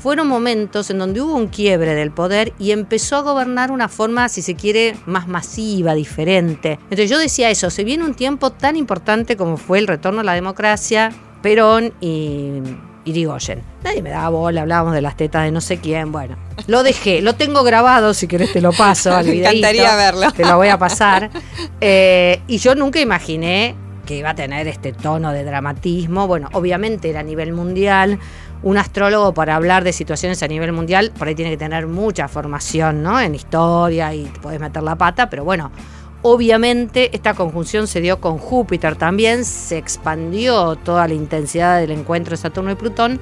fueron 0.00 0.28
momentos 0.28 0.90
en 0.90 0.98
donde 0.98 1.22
hubo 1.22 1.34
un 1.34 1.46
quiebre 1.46 1.94
del 1.94 2.10
poder 2.10 2.52
y 2.58 2.72
empezó 2.72 3.16
a 3.16 3.22
gobernar 3.22 3.70
una 3.70 3.88
forma, 3.88 4.28
si 4.28 4.42
se 4.42 4.54
quiere, 4.54 4.96
más 5.06 5.28
masiva, 5.28 5.94
diferente. 5.94 6.72
Entonces 6.72 7.08
yo 7.08 7.18
decía 7.18 7.48
eso, 7.48 7.70
se 7.70 7.84
viene 7.84 8.04
un 8.04 8.12
tiempo 8.12 8.52
tan 8.52 8.76
importante 8.76 9.38
como 9.38 9.56
fue 9.56 9.78
el 9.78 9.86
retorno 9.86 10.20
a 10.20 10.24
la 10.24 10.34
democracia, 10.34 11.10
Perón 11.40 11.94
y 12.02 12.60
Irigoyen. 13.06 13.62
Nadie 13.82 14.02
me 14.02 14.10
daba 14.10 14.28
bola, 14.28 14.60
hablábamos 14.60 14.92
de 14.92 15.00
las 15.00 15.16
tetas 15.16 15.44
de 15.44 15.52
no 15.52 15.62
sé 15.62 15.78
quién. 15.78 16.12
Bueno, 16.12 16.36
lo 16.66 16.82
dejé, 16.82 17.22
lo 17.22 17.34
tengo 17.34 17.64
grabado, 17.64 18.12
si 18.12 18.28
querés 18.28 18.52
te 18.52 18.60
lo 18.60 18.72
paso. 18.72 19.10
me 19.24 19.38
encantaría 19.38 19.96
verlo. 19.96 20.30
Te 20.32 20.44
lo 20.44 20.58
voy 20.58 20.68
a 20.68 20.78
pasar. 20.78 21.30
Eh, 21.84 22.40
y 22.46 22.58
yo 22.58 22.76
nunca 22.76 23.00
imaginé 23.00 23.74
que 24.06 24.16
iba 24.16 24.30
a 24.30 24.34
tener 24.34 24.68
este 24.68 24.92
tono 24.92 25.32
de 25.32 25.44
dramatismo. 25.44 26.26
Bueno, 26.26 26.48
obviamente 26.52 27.10
era 27.10 27.20
a 27.20 27.22
nivel 27.22 27.52
mundial. 27.52 28.18
Un 28.62 28.78
astrólogo 28.78 29.34
para 29.34 29.56
hablar 29.56 29.84
de 29.84 29.92
situaciones 29.92 30.42
a 30.42 30.48
nivel 30.48 30.72
mundial, 30.72 31.12
por 31.18 31.28
ahí 31.28 31.34
tiene 31.34 31.50
que 31.50 31.56
tener 31.56 31.86
mucha 31.86 32.28
formación, 32.28 33.02
¿no? 33.02 33.20
En 33.20 33.34
historia 33.34 34.14
y 34.14 34.24
podés 34.40 34.60
meter 34.60 34.82
la 34.82 34.96
pata, 34.96 35.28
pero 35.28 35.44
bueno, 35.44 35.72
Obviamente 36.24 37.10
esta 37.16 37.34
conjunción 37.34 37.88
se 37.88 38.00
dio 38.00 38.20
con 38.20 38.38
Júpiter 38.38 38.94
también, 38.94 39.44
se 39.44 39.76
expandió 39.76 40.76
toda 40.76 41.08
la 41.08 41.14
intensidad 41.14 41.80
del 41.80 41.90
encuentro 41.90 42.30
de 42.30 42.36
Saturno 42.36 42.70
y 42.70 42.76
Plutón 42.76 43.18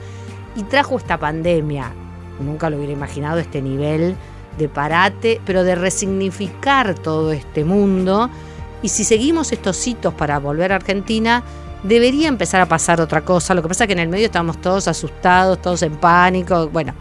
y 0.55 0.65
trajo 0.65 0.99
esta 0.99 1.19
pandemia. 1.19 1.93
Nunca 2.41 2.69
lo 2.69 2.77
hubiera 2.77 2.93
imaginado 2.93 3.39
este 3.39 3.63
nivel 3.63 4.17
de 4.59 4.69
parate, 4.69 5.41
pero 5.47 5.65
de 5.65 5.77
resignificar 5.77 6.95
todo 6.95 7.33
este 7.33 7.65
mundo. 7.65 8.29
Y 8.83 8.89
si 8.89 9.05
seguimos 9.05 9.53
estos 9.53 9.87
hitos 9.87 10.15
para 10.15 10.39
volver 10.39 10.73
a 10.73 10.77
Argentina, 10.77 11.43
debería 11.83 12.29
empezar 12.29 12.61
a 12.61 12.67
pasar 12.67 13.01
otra 13.01 13.23
cosa. 13.25 13.55
Lo 13.55 13.63
que 13.63 13.69
pasa 13.69 13.85
es 13.85 13.89
que 13.89 13.93
en 13.93 13.99
el 13.99 14.09
medio 14.09 14.27
estamos 14.27 14.61
todos 14.61 14.89
asustados, 14.89 15.61
todos 15.61 15.83
en 15.83 15.97
pánico. 15.97 16.69
Bueno, 16.69 16.95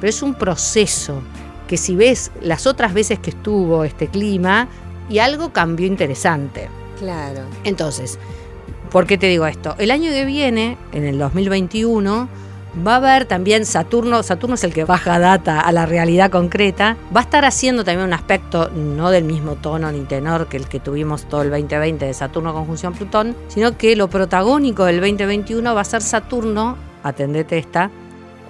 pero 0.00 0.10
es 0.10 0.22
un 0.22 0.34
proceso 0.34 1.20
que 1.68 1.76
si 1.76 1.96
ves 1.96 2.30
las 2.40 2.66
otras 2.66 2.94
veces 2.94 3.18
que 3.18 3.30
estuvo 3.30 3.84
este 3.84 4.08
clima, 4.08 4.68
y 5.08 5.18
algo 5.18 5.52
cambió 5.52 5.86
interesante. 5.86 6.68
Claro. 6.98 7.42
Entonces, 7.64 8.18
¿por 8.90 9.06
qué 9.06 9.18
te 9.18 9.26
digo 9.28 9.46
esto? 9.46 9.74
El 9.78 9.90
año 9.90 10.10
que 10.10 10.24
viene, 10.24 10.76
en 10.92 11.04
el 11.04 11.18
2021, 11.18 12.28
va 12.86 12.94
a 12.94 12.96
haber 12.96 13.26
también 13.26 13.64
Saturno, 13.66 14.22
Saturno 14.22 14.54
es 14.54 14.64
el 14.64 14.72
que 14.72 14.84
baja 14.84 15.18
data 15.18 15.60
a 15.60 15.72
la 15.72 15.86
realidad 15.86 16.30
concreta, 16.30 16.96
va 17.14 17.20
a 17.20 17.24
estar 17.24 17.44
haciendo 17.44 17.84
también 17.84 18.06
un 18.06 18.12
aspecto 18.12 18.70
no 18.70 19.10
del 19.10 19.24
mismo 19.24 19.54
tono 19.56 19.90
ni 19.92 20.00
tenor 20.00 20.48
que 20.48 20.56
el 20.56 20.68
que 20.68 20.80
tuvimos 20.80 21.28
todo 21.28 21.42
el 21.42 21.50
2020 21.50 22.06
de 22.06 22.14
Saturno 22.14 22.52
conjunción 22.52 22.94
Plutón, 22.94 23.36
sino 23.48 23.76
que 23.76 23.96
lo 23.96 24.08
protagónico 24.08 24.84
del 24.84 25.00
2021 25.00 25.74
va 25.74 25.80
a 25.80 25.84
ser 25.84 26.02
Saturno, 26.02 26.76
atendete 27.02 27.58
esta, 27.58 27.90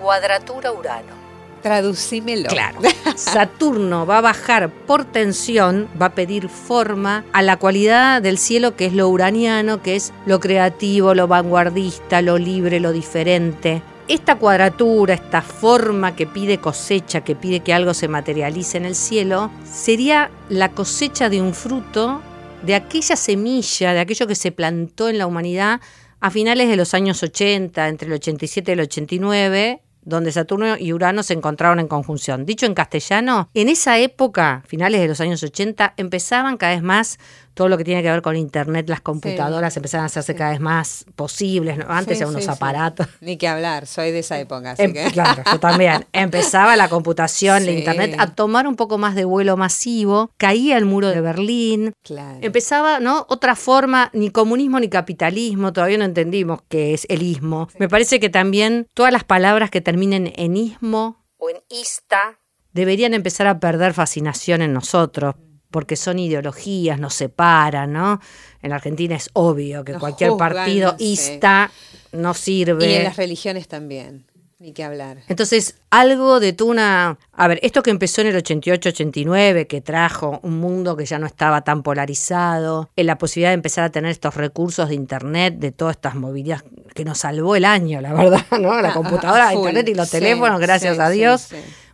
cuadratura 0.00 0.73
Urano. 0.73 1.26
Traducímelo. 1.62 2.49
Claro. 2.49 2.78
Saturno 3.16 4.06
va 4.06 4.18
a 4.18 4.21
bajar 4.21 4.71
por 4.71 5.04
tensión, 5.04 5.88
va 6.00 6.06
a 6.06 6.14
pedir 6.14 6.49
forma 6.49 7.25
a 7.33 7.42
la 7.42 7.56
cualidad 7.56 8.23
del 8.23 8.38
cielo 8.38 8.76
que 8.76 8.87
es 8.87 8.92
lo 8.92 9.09
uraniano, 9.09 9.83
que 9.83 9.97
es 9.97 10.12
lo 10.26 10.38
creativo, 10.38 11.14
lo 11.14 11.26
vanguardista, 11.26 12.23
lo 12.23 12.38
libre, 12.38 12.78
lo 12.78 12.92
diferente. 12.92 13.83
Esta 14.08 14.36
cuadratura, 14.36 15.14
esta 15.14 15.42
forma 15.42 16.14
que 16.14 16.28
pide 16.28 16.58
cosecha, 16.58 17.22
que 17.22 17.34
pide 17.34 17.60
que 17.60 17.72
algo 17.72 17.92
se 17.92 18.06
materialice 18.06 18.78
en 18.78 18.84
el 18.84 18.94
cielo, 18.94 19.50
sería 19.64 20.30
la 20.48 20.70
cosecha 20.70 21.28
de 21.28 21.42
un 21.42 21.54
fruto, 21.54 22.22
de 22.62 22.76
aquella 22.76 23.16
semilla, 23.16 23.94
de 23.94 23.98
aquello 23.98 24.28
que 24.28 24.36
se 24.36 24.52
plantó 24.52 25.08
en 25.08 25.18
la 25.18 25.26
humanidad 25.26 25.80
a 26.20 26.30
finales 26.30 26.68
de 26.68 26.76
los 26.76 26.94
años 26.94 27.20
80, 27.20 27.88
entre 27.88 28.06
el 28.06 28.14
87 28.14 28.70
y 28.70 28.75
el 28.75 28.80
89, 28.80 29.82
donde 30.02 30.30
Saturno 30.30 30.76
y 30.78 30.92
Urano 30.92 31.25
se 31.25 31.34
encontraron 31.34 31.80
en 31.80 31.88
conjunción. 31.88 32.46
Dicho 32.46 32.64
en 32.64 32.75
castellano, 32.75 33.50
en 33.54 33.68
esa 33.68 33.98
época, 33.98 34.62
finales 34.68 35.00
de 35.00 35.08
los 35.08 35.20
años 35.20 35.42
80, 35.42 35.94
empezaban 35.96 36.58
cada 36.58 36.75
vez 36.75 36.82
más 36.82 37.18
todo 37.56 37.70
lo 37.70 37.78
que 37.78 37.84
tiene 37.84 38.02
que 38.02 38.10
ver 38.10 38.20
con 38.20 38.36
Internet, 38.36 38.86
las 38.90 39.00
computadoras 39.00 39.75
empezaron 39.78 40.02
a 40.02 40.06
hacerse 40.08 40.34
cada 40.34 40.50
vez 40.50 40.60
más 40.60 41.06
posibles. 41.16 41.78
Antes 41.88 42.20
eran 42.20 42.34
unos 42.34 42.46
aparatos. 42.48 43.08
Ni 43.22 43.38
que 43.38 43.48
hablar, 43.48 43.86
soy 43.86 44.12
de 44.12 44.18
esa 44.18 44.38
época. 44.38 44.75
Em, 44.76 44.92
claro, 45.10 45.42
yo 45.50 45.58
también. 45.58 46.04
Empezaba 46.12 46.76
la 46.76 46.90
computación, 46.90 47.64
la 47.64 47.72
Internet 47.72 48.16
a 48.18 48.34
tomar 48.34 48.68
un 48.68 48.76
poco 48.76 48.98
más 48.98 49.14
de 49.14 49.25
vuelo 49.25 49.56
masivo, 49.56 50.30
caía 50.36 50.76
el 50.76 50.84
muro 50.84 51.08
de 51.08 51.22
Berlín. 51.22 51.94
Empezaba, 52.42 53.00
¿no? 53.00 53.25
Otra 53.30 53.56
forma, 53.56 54.10
ni 54.12 54.28
comunismo 54.28 54.78
ni 54.78 54.90
capitalismo, 54.90 55.72
todavía 55.72 55.96
no 55.96 56.04
entendimos 56.04 56.60
qué 56.68 56.92
es 56.92 57.06
el 57.08 57.22
ismo. 57.22 57.68
Me 57.78 57.88
parece 57.88 58.20
que 58.20 58.28
también 58.28 58.86
todas 58.92 59.14
las 59.14 59.25
palabras 59.25 59.70
que 59.70 59.80
terminen 59.80 60.30
en 60.36 60.58
ismo 60.58 61.25
o 61.38 61.48
en 61.48 61.56
ista 61.70 62.38
deberían 62.75 63.14
empezar 63.14 63.46
a 63.46 63.60
perder 63.60 63.94
fascinación 63.94 64.60
en 64.60 64.75
nosotros 64.75 65.36
porque 65.70 65.96
son 65.96 66.18
ideologías, 66.18 66.99
nos 66.99 67.14
separan, 67.14 67.92
¿no? 67.92 68.20
En 68.62 68.73
Argentina 68.73 69.16
es 69.16 69.30
obvio 69.32 69.85
que 69.85 69.94
cualquier 69.94 70.37
partido 70.37 70.96
ista 70.99 71.70
no 72.12 72.35
sirve. 72.35 72.90
Y 72.90 72.94
en 72.94 73.04
las 73.04 73.16
religiones 73.16 73.68
también. 73.68 74.26
Ni 74.58 74.73
que 74.73 74.82
hablar. 74.82 75.18
Entonces, 75.28 75.76
algo 75.90 76.40
de 76.40 76.56
una... 76.64 77.18
A 77.32 77.46
ver, 77.46 77.61
esto 77.62 77.82
que 77.82 77.90
empezó 77.90 78.23
en 78.23 78.28
el 78.28 78.42
88-89, 78.42 79.66
que 79.66 79.82
trajo 79.82 80.40
un 80.42 80.58
mundo 80.58 80.96
que 80.96 81.04
ya 81.04 81.18
no 81.18 81.26
estaba 81.26 81.62
tan 81.62 81.82
polarizado, 81.82 82.88
en 82.96 83.04
la 83.04 83.18
posibilidad 83.18 83.50
de 83.50 83.54
empezar 83.54 83.84
a 83.84 83.91
tener 83.91 84.10
estos 84.10 84.34
recursos 84.34 84.88
de 84.88 84.95
Internet, 84.95 85.56
de 85.58 85.73
todas 85.73 85.97
estas 85.97 86.14
movilidades, 86.14 86.64
que 86.95 87.04
nos 87.04 87.19
salvó 87.19 87.54
el 87.54 87.67
año, 87.67 88.00
la 88.00 88.14
verdad, 88.14 88.47
¿no? 88.58 88.80
La 88.80 88.88
ah, 88.88 88.95
computadora, 88.95 89.52
Internet 89.52 89.91
y 89.91 89.95
los 89.95 90.10
teléfonos, 90.10 90.58
gracias 90.58 90.99
a 90.99 91.10
Dios. 91.10 91.49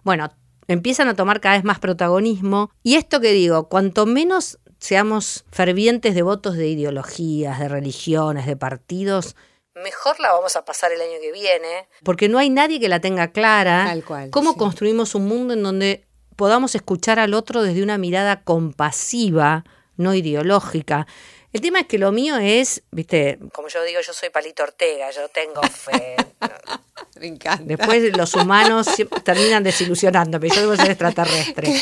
Bueno, 0.05 0.31
empiezan 0.68 1.09
a 1.09 1.16
tomar 1.16 1.40
cada 1.40 1.57
vez 1.57 1.64
más 1.64 1.79
protagonismo. 1.79 2.70
Y 2.83 2.96
esto 2.96 3.20
que 3.20 3.33
digo, 3.33 3.68
cuanto 3.68 4.07
menos 4.07 4.59
seamos 4.79 5.44
fervientes 5.51 6.14
devotos 6.14 6.57
de 6.57 6.68
ideologías, 6.68 7.61
de 7.61 7.68
religiones, 7.68 8.46
de 8.46 8.57
partidos, 8.57 9.37
mejor 9.75 10.20
la 10.20 10.33
vamos 10.33 10.57
a 10.57 10.64
pasar 10.64 10.92
el 10.92 11.01
año 11.01 11.20
que 11.20 11.33
viene, 11.33 11.88
porque 12.05 12.29
no 12.29 12.38
hay 12.38 12.51
nadie 12.51 12.81
que 12.81 12.88
la 12.88 13.01
tenga 13.01 13.33
clara. 13.33 13.85
Tal 13.87 14.05
cual, 14.05 14.31
¿Cómo 14.31 14.57
construimos 14.57 15.14
un 15.14 15.27
mundo 15.27 15.55
en 15.55 15.62
donde 15.62 16.05
podamos 16.37 16.75
escuchar 16.75 17.18
al 17.18 17.35
otro 17.35 17.62
desde 17.62 17.83
una 17.83 17.98
mirada 17.98 18.42
compasiva, 18.42 19.64
no 19.96 20.14
ideológica? 20.14 21.07
El 21.53 21.61
tema 21.61 21.81
es 21.81 21.87
que 21.87 21.98
lo 21.98 22.12
mío 22.12 22.37
es, 22.38 22.83
viste, 22.90 23.38
como 23.53 23.68
yo 23.68 23.83
digo, 23.83 24.01
yo 24.01 24.12
soy 24.12 24.31
Palito 24.31 24.62
Ortega, 24.62 25.11
yo 25.11 25.29
tengo 25.29 25.62
fe. 25.62 26.16
Me 27.23 27.29
encanta. 27.29 27.63
Después 27.65 28.17
los 28.17 28.35
humanos 28.35 28.89
terminan 29.23 29.63
desilusionándome. 29.63 30.49
Yo 30.49 30.61
debo 30.61 30.75
ser 30.75 30.91
extraterrestre. 30.91 31.73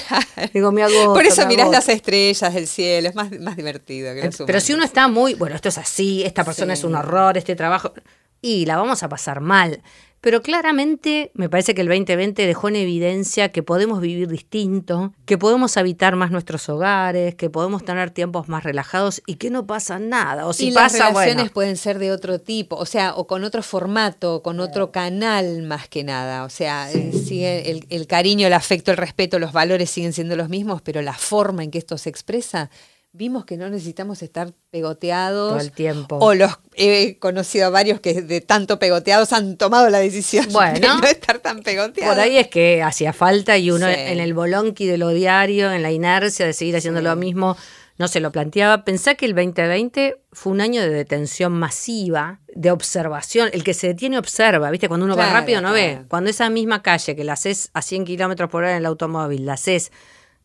Digo, 0.53 0.71
me 0.71 0.83
hago. 0.83 1.15
Por 1.15 1.25
eso 1.25 1.47
mirás 1.47 1.71
las 1.71 1.89
estrellas 1.89 2.53
del 2.53 2.67
cielo, 2.67 3.09
es 3.09 3.15
más, 3.15 3.31
más 3.41 3.57
divertido. 3.57 4.13
Que 4.15 4.29
Pero 4.45 4.61
si 4.61 4.75
uno 4.75 4.85
está 4.85 5.09
muy, 5.09 5.33
bueno, 5.33 5.57
esto 5.57 5.71
es 5.71 5.79
así, 5.79 6.23
esta 6.25 6.45
persona 6.45 6.75
es 6.75 6.85
un 6.85 6.95
horror, 6.95 7.39
este 7.39 7.57
trabajo. 7.57 7.95
Y 8.43 8.67
la 8.67 8.77
vamos 8.77 9.03
a 9.03 9.09
pasar 9.09 9.41
mal. 9.41 9.83
Pero 10.21 10.43
claramente 10.43 11.31
me 11.33 11.49
parece 11.49 11.75
que 11.75 11.81
el 11.81 11.89
2020 11.89 12.47
dejó 12.47 12.69
en 12.69 12.77
evidencia 12.77 13.53
que 13.53 13.63
podemos 13.63 14.03
vivir 14.03 14.29
distinto, 14.29 15.15
que 15.25 15.39
podemos 15.39 15.79
habitar 15.79 16.15
más 16.15 16.31
nuestros 16.31 16.69
hogares, 16.69 17.35
que 17.37 17.49
podemos 17.49 17.87
tener 17.87 18.11
tiempos 18.11 18.47
más 18.47 18.63
relajados 18.63 19.23
y 19.25 19.37
que 19.37 19.49
no 19.49 19.67
pasa 19.67 19.99
nada. 19.99 20.47
O 20.47 20.53
si 20.53 20.69
y 20.69 20.73
pasa, 20.73 20.99
las 20.99 21.15
relaciones 21.15 21.51
pueden 21.51 21.79
ser 21.79 21.99
de 21.99 22.13
otro 22.13 22.39
tipo, 22.39 22.77
o 22.77 22.85
sea, 22.85 23.15
o 23.15 23.27
con 23.27 23.45
otro 23.45 23.63
formato, 23.63 24.43
con 24.43 24.61
otro 24.61 24.93
canal 24.93 25.63
más 25.63 25.89
que 25.89 26.05
nada. 26.05 26.45
O 26.45 26.51
sea, 26.51 26.93
eh, 26.93 27.13
sigue 27.13 27.71
el, 27.71 27.87
el 27.89 28.07
cariño, 28.07 28.47
el 28.47 28.53
afecto, 28.53 28.91
el 28.91 28.99
respeto, 28.99 29.39
los 29.39 29.53
valores 29.53 29.89
siguen 29.89 30.13
siendo 30.13 30.37
los 30.37 30.51
mismos, 30.51 30.83
pero 30.83 31.01
la 31.01 31.15
forma 31.15 31.65
en 31.65 31.71
que 31.71 31.79
esto 31.79 31.97
se 31.97 32.11
expresa 32.11 32.69
vimos 33.13 33.45
que 33.45 33.57
no 33.57 33.69
necesitamos 33.69 34.23
estar 34.23 34.53
pegoteados. 34.71 35.51
Todo 35.51 35.61
el 35.61 35.73
tiempo. 35.73 36.19
O 36.21 36.35
los 36.35 36.59
he 36.75 37.19
conocido 37.19 37.67
a 37.67 37.71
varios 37.71 38.01
que 38.01 38.23
de 38.23 38.41
tanto 38.41 38.79
pegoteados 38.79 39.33
han 39.33 39.57
tomado 39.57 39.91
la 39.91 39.99
decisión 39.99 40.47
de 40.49 40.81
no 40.81 41.03
estar 41.05 41.39
tan 41.41 41.63
pegoteados. 41.63 42.15
Por 42.15 42.23
ahí 42.23 42.39
es 42.39 42.49
que 42.49 42.83
hacía 42.83 43.13
falta 43.13 43.59
y 43.59 43.71
uno 43.71 43.89
en 43.89 44.21
el 44.21 44.35
bolonqui 44.35 44.87
de 44.87 44.99
lo 44.99 45.11
diario, 45.11 45.73
en 45.73 45.83
la 45.83 45.91
inercia 45.91 46.47
de 46.47 46.53
seguir 46.53 46.77
haciendo 46.77 47.01
lo 47.01 47.17
mismo, 47.17 47.57
no 47.99 48.09
se 48.09 48.21
lo 48.21 48.33
planteaba. 48.33 48.85
Pensá 48.85 49.15
que 49.15 49.27
el 49.27 49.35
2020 49.35 50.23
fue 50.33 50.53
un 50.53 50.61
año 50.61 50.81
de 50.81 50.89
detención 50.89 51.53
masiva, 51.53 52.41
de 52.55 52.71
observación. 52.71 53.51
El 53.53 53.63
que 53.63 53.75
se 53.75 53.89
detiene 53.89 54.19
observa, 54.19 54.71
¿viste? 54.71 54.89
Cuando 54.89 55.05
uno 55.05 55.17
va 55.17 55.31
rápido 55.31 55.61
no 55.61 55.73
ve. 55.73 56.05
Cuando 56.09 56.31
esa 56.31 56.49
misma 56.49 56.83
calle 56.83 57.15
que 57.15 57.25
la 57.25 57.35
haces 57.35 57.71
a 57.75 57.83
100 57.83 58.07
kilómetros 58.07 58.49
por 58.49 58.63
hora 58.63 58.71
en 58.71 58.79
el 58.79 58.87
automóvil, 58.87 59.45
la 59.45 59.55
haces 59.55 59.93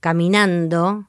caminando, 0.01 1.08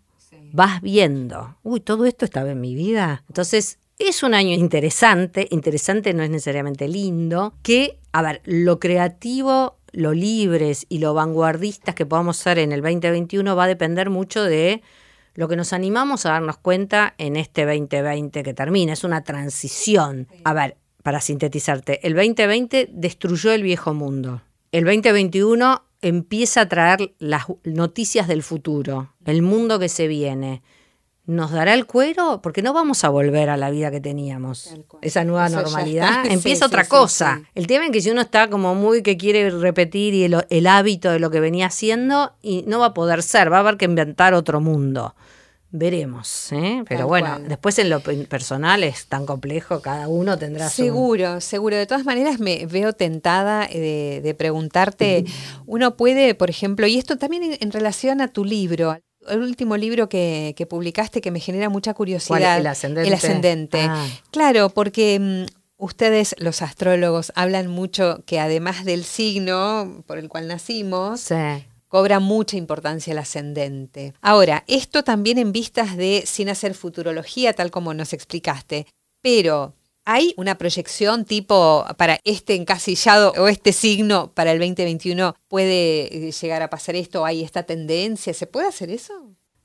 vas 0.56 0.80
viendo, 0.80 1.56
uy, 1.62 1.80
todo 1.80 2.06
esto 2.06 2.24
estaba 2.24 2.50
en 2.50 2.60
mi 2.60 2.74
vida. 2.74 3.22
Entonces, 3.28 3.78
es 3.98 4.22
un 4.22 4.34
año 4.34 4.54
interesante, 4.54 5.46
interesante 5.50 6.12
no 6.14 6.22
es 6.22 6.30
necesariamente 6.30 6.88
lindo, 6.88 7.54
que, 7.62 8.00
a 8.12 8.22
ver, 8.22 8.40
lo 8.44 8.80
creativo, 8.80 9.76
lo 9.92 10.12
libres 10.12 10.86
y 10.88 10.98
lo 10.98 11.14
vanguardistas 11.14 11.94
que 11.94 12.06
podamos 12.06 12.38
ser 12.38 12.58
en 12.58 12.72
el 12.72 12.82
2021 12.82 13.54
va 13.54 13.64
a 13.64 13.68
depender 13.68 14.10
mucho 14.10 14.42
de 14.44 14.82
lo 15.34 15.48
que 15.48 15.56
nos 15.56 15.72
animamos 15.72 16.24
a 16.24 16.30
darnos 16.30 16.56
cuenta 16.56 17.14
en 17.18 17.36
este 17.36 17.66
2020 17.66 18.42
que 18.42 18.54
termina. 18.54 18.94
Es 18.94 19.04
una 19.04 19.22
transición. 19.22 20.26
A 20.44 20.54
ver, 20.54 20.76
para 21.02 21.20
sintetizarte, 21.20 22.06
el 22.06 22.14
2020 22.14 22.88
destruyó 22.92 23.52
el 23.52 23.62
viejo 23.62 23.94
mundo. 23.94 24.42
El 24.72 24.84
2021 24.84 25.85
empieza 26.08 26.62
a 26.62 26.68
traer 26.68 27.14
las 27.18 27.44
noticias 27.64 28.28
del 28.28 28.42
futuro, 28.42 29.12
el 29.24 29.42
mundo 29.42 29.78
que 29.78 29.88
se 29.88 30.06
viene. 30.06 30.62
¿Nos 31.26 31.50
dará 31.50 31.74
el 31.74 31.86
cuero? 31.86 32.40
Porque 32.40 32.62
no 32.62 32.72
vamos 32.72 33.02
a 33.02 33.08
volver 33.08 33.50
a 33.50 33.56
la 33.56 33.70
vida 33.70 33.90
que 33.90 34.00
teníamos. 34.00 34.72
Esa 35.02 35.24
nueva 35.24 35.48
normalidad. 35.48 36.24
Empieza 36.30 36.66
otra 36.66 36.84
cosa. 36.86 37.42
el 37.56 37.66
tema 37.66 37.86
es 37.86 37.90
que 37.90 38.00
si 38.00 38.10
uno 38.10 38.20
está 38.20 38.48
como 38.48 38.76
muy 38.76 39.02
que 39.02 39.16
quiere 39.16 39.50
repetir 39.50 40.14
y 40.14 40.24
el 40.24 40.66
hábito 40.68 41.10
de 41.10 41.18
lo 41.18 41.30
que 41.30 41.40
venía 41.40 41.66
haciendo, 41.66 42.32
y 42.42 42.62
no 42.68 42.78
va 42.78 42.86
a 42.86 42.94
poder 42.94 43.24
ser, 43.24 43.52
va 43.52 43.56
a 43.56 43.60
haber 43.60 43.76
que 43.76 43.86
inventar 43.86 44.34
otro 44.34 44.60
mundo. 44.60 45.16
Veremos, 45.70 46.52
¿eh? 46.52 46.84
pero 46.88 47.08
bueno, 47.08 47.38
después 47.40 47.78
en 47.78 47.90
lo 47.90 48.00
personal 48.00 48.84
es 48.84 49.06
tan 49.06 49.26
complejo, 49.26 49.82
cada 49.82 50.06
uno 50.06 50.38
tendrá 50.38 50.70
su... 50.70 50.84
Seguro, 50.84 51.40
seguro. 51.40 51.76
De 51.76 51.86
todas 51.86 52.04
maneras 52.04 52.38
me 52.38 52.66
veo 52.66 52.92
tentada 52.92 53.66
de, 53.66 54.34
preguntarte, 54.38 55.24
uno 55.66 55.96
puede, 55.96 56.34
por 56.34 56.50
ejemplo, 56.50 56.86
y 56.86 56.98
esto 56.98 57.18
también 57.18 57.58
en, 57.60 57.72
relación 57.72 58.20
a 58.20 58.28
tu 58.28 58.44
libro, 58.44 58.96
el 59.28 59.40
último 59.40 59.76
libro 59.76 60.08
que, 60.08 60.66
publicaste 60.70 61.20
que 61.20 61.32
me 61.32 61.40
genera 61.40 61.68
mucha 61.68 61.94
curiosidad. 61.94 62.58
El 62.58 62.66
ascendente. 62.68 63.08
El 63.08 63.14
ascendente. 63.14 63.80
Ah. 63.82 64.06
Claro, 64.30 64.70
porque 64.70 65.18
mm, 65.20 65.82
ustedes, 65.82 66.36
los 66.38 66.62
astrólogos, 66.62 67.32
hablan 67.34 67.66
mucho 67.66 68.22
que 68.24 68.38
además 68.38 68.84
del 68.84 69.04
signo 69.04 70.04
por 70.06 70.18
el 70.18 70.28
cual 70.28 70.46
nacimos, 70.46 71.28
cobra 71.96 72.20
mucha 72.20 72.58
importancia 72.58 73.12
el 73.12 73.18
ascendente. 73.18 74.12
Ahora, 74.20 74.64
esto 74.66 75.02
también 75.02 75.38
en 75.38 75.50
vistas 75.50 75.96
de 75.96 76.24
sin 76.26 76.50
hacer 76.50 76.74
futurología, 76.74 77.54
tal 77.54 77.70
como 77.70 77.94
nos 77.94 78.12
explicaste, 78.12 78.86
pero 79.22 79.72
¿Hay 80.08 80.34
una 80.36 80.56
proyección 80.56 81.24
tipo 81.24 81.84
para 81.96 82.20
este 82.22 82.54
encasillado 82.54 83.32
o 83.38 83.48
este 83.48 83.72
signo 83.72 84.30
para 84.34 84.52
el 84.52 84.60
2021 84.60 85.34
puede 85.48 86.28
eh, 86.28 86.30
llegar 86.30 86.62
a 86.62 86.70
pasar 86.70 86.94
esto? 86.94 87.24
¿Hay 87.24 87.42
esta 87.42 87.64
tendencia? 87.64 88.32
¿Se 88.32 88.46
puede 88.46 88.68
hacer 88.68 88.90
eso? 88.90 89.14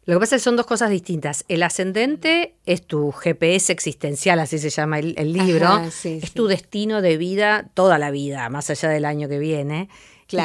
Lo 0.06 0.16
que 0.16 0.20
pasa 0.20 0.38
es 0.38 0.42
que 0.42 0.46
son 0.46 0.56
dos 0.56 0.66
cosas 0.66 0.90
distintas. 0.90 1.46
El 1.48 1.62
ascendente 1.62 2.56
es 2.66 2.82
tu 2.82 3.12
GPS 3.12 3.72
existencial, 3.72 4.40
así 4.40 4.58
se 4.58 4.72
llama 4.72 4.98
el, 4.98 5.32
libro. 5.32 5.80
es 6.04 6.32
tu 6.34 6.48
destino 6.48 7.04
de 7.04 7.18
vida 7.18 7.70
toda 7.76 8.00
la 8.00 8.10
vida, 8.10 8.50
más 8.50 8.72
allá 8.72 8.90
del 8.90 9.06
año 9.06 9.30
que 9.30 9.38
viene 9.38 9.90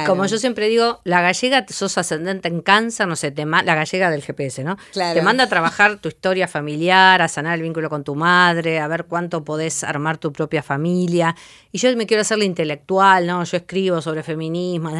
como 0.06 0.26
yo 0.26 0.38
siempre 0.38 0.68
digo, 0.68 1.00
la 1.04 1.20
gallega, 1.20 1.64
sos 1.68 1.98
ascendente 1.98 2.48
en 2.48 2.60
cáncer, 2.60 3.06
no 3.06 3.16
sé, 3.16 3.30
te 3.30 3.44
la 3.44 3.74
gallega 3.74 4.10
del 4.10 4.22
GPS, 4.22 4.64
¿no? 4.64 4.76
Te 4.92 5.22
manda 5.22 5.44
a 5.44 5.48
trabajar 5.48 5.98
tu 5.98 6.08
historia 6.08 6.48
familiar, 6.48 7.22
a 7.22 7.28
sanar 7.28 7.54
el 7.54 7.62
vínculo 7.62 7.88
con 7.88 8.04
tu 8.04 8.14
madre, 8.14 8.80
a 8.80 8.88
ver 8.88 9.04
cuánto 9.04 9.44
podés 9.44 9.84
armar 9.84 10.18
tu 10.18 10.32
propia 10.32 10.62
familia. 10.62 11.36
Y 11.72 11.78
yo 11.78 11.94
me 11.96 12.06
quiero 12.06 12.22
hacer 12.22 12.38
la 12.38 12.44
intelectual, 12.44 13.26
¿no? 13.26 13.44
Yo 13.44 13.56
escribo 13.56 14.00
sobre 14.02 14.22
feminismo. 14.22 14.90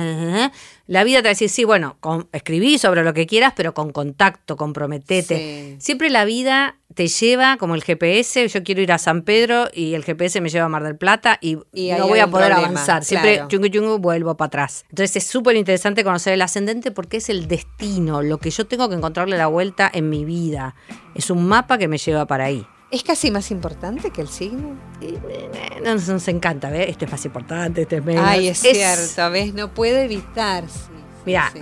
La 0.86 1.04
vida 1.04 1.18
te 1.18 1.24
va 1.24 1.30
a 1.30 1.32
decir, 1.32 1.48
sí, 1.48 1.64
bueno, 1.64 1.98
escribí 2.32 2.78
sobre 2.78 3.02
lo 3.02 3.12
que 3.12 3.26
quieras, 3.26 3.52
pero 3.56 3.74
con 3.74 3.92
contacto, 3.92 4.56
comprometete. 4.56 5.76
Siempre 5.80 6.10
la 6.10 6.24
vida 6.24 6.76
te 6.94 7.08
lleva 7.08 7.56
como 7.56 7.74
el 7.74 7.82
GPS, 7.82 8.48
yo 8.48 8.62
quiero 8.62 8.80
ir 8.80 8.92
a 8.92 8.98
San 8.98 9.22
Pedro 9.22 9.66
y 9.72 9.94
el 9.94 10.04
GPS 10.04 10.40
me 10.40 10.48
lleva 10.48 10.66
a 10.66 10.68
Mar 10.68 10.82
del 10.82 10.96
Plata 10.96 11.38
y, 11.40 11.56
no 11.56 12.08
voy 12.08 12.20
a 12.20 12.26
poder 12.28 12.52
avanzar. 12.52 13.04
Siempre 13.04 13.42
chungu 13.48 13.68
chungu 13.68 13.98
vuelvo 13.98 14.36
para 14.36 14.46
atrás. 14.46 14.84
Entonces 14.88 15.16
es 15.16 15.26
súper 15.26 15.56
interesante 15.56 16.04
conocer 16.04 16.32
el 16.32 16.42
ascendente 16.42 16.90
porque 16.90 17.18
es 17.18 17.28
el 17.28 17.48
destino, 17.48 18.22
lo 18.22 18.38
que 18.38 18.50
yo 18.50 18.66
tengo 18.66 18.88
que 18.88 18.94
encontrarle 18.94 19.36
la 19.36 19.48
vuelta 19.48 19.90
en 19.92 20.08
mi 20.08 20.24
vida. 20.24 20.74
Es 21.14 21.30
un 21.30 21.46
mapa 21.46 21.76
que 21.78 21.88
me 21.88 21.98
lleva 21.98 22.26
para 22.26 22.44
ahí. 22.44 22.66
¿Es 22.90 23.02
casi 23.02 23.32
más 23.32 23.50
importante 23.50 24.10
que 24.10 24.20
el 24.20 24.28
signo? 24.28 24.76
Eh, 25.00 25.18
nos, 25.84 26.08
nos 26.08 26.28
encanta, 26.28 26.70
¿ves? 26.70 26.88
Este 26.88 27.04
es 27.04 27.10
más 27.10 27.24
importante, 27.24 27.82
este 27.82 27.96
es 27.96 28.04
menos. 28.04 28.24
Ay, 28.24 28.46
es, 28.48 28.58
cierto, 28.58 29.30
¿ves? 29.30 29.52
No 29.54 29.74
puedo 29.74 29.98
evitar. 29.98 30.64
Mira, 31.24 31.52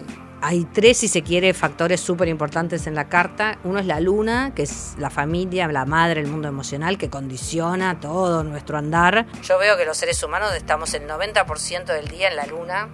hay 0.45 0.67
tres, 0.67 0.99
si 0.99 1.09
se 1.09 1.23
quiere, 1.23 1.55
factores 1.55 2.03
súper 2.03 2.29
importantes 2.29 2.87
en 2.87 2.95
la 2.95 3.09
carta. 3.09 3.59
Uno 3.65 3.79
es 3.79 3.87
la 3.87 3.99
luna, 3.99 4.53
que 4.55 4.65
es 4.65 4.95
la 4.99 5.09
familia, 5.09 5.67
la 5.69 5.87
madre, 5.87 6.21
el 6.21 6.27
mundo 6.27 6.49
emocional, 6.49 6.99
que 6.99 7.09
condiciona 7.09 7.99
todo 7.99 8.45
nuestro 8.45 8.77
andar. 8.77 9.25
Yo 9.43 9.59
veo 9.59 9.79
que 9.79 9.87
los 9.87 9.97
seres 9.97 10.23
humanos 10.23 10.55
estamos 10.55 10.93
el 10.93 11.09
90% 11.09 11.87
del 11.87 12.09
día 12.09 12.29
en 12.29 12.37
la 12.37 12.45
luna 12.45 12.91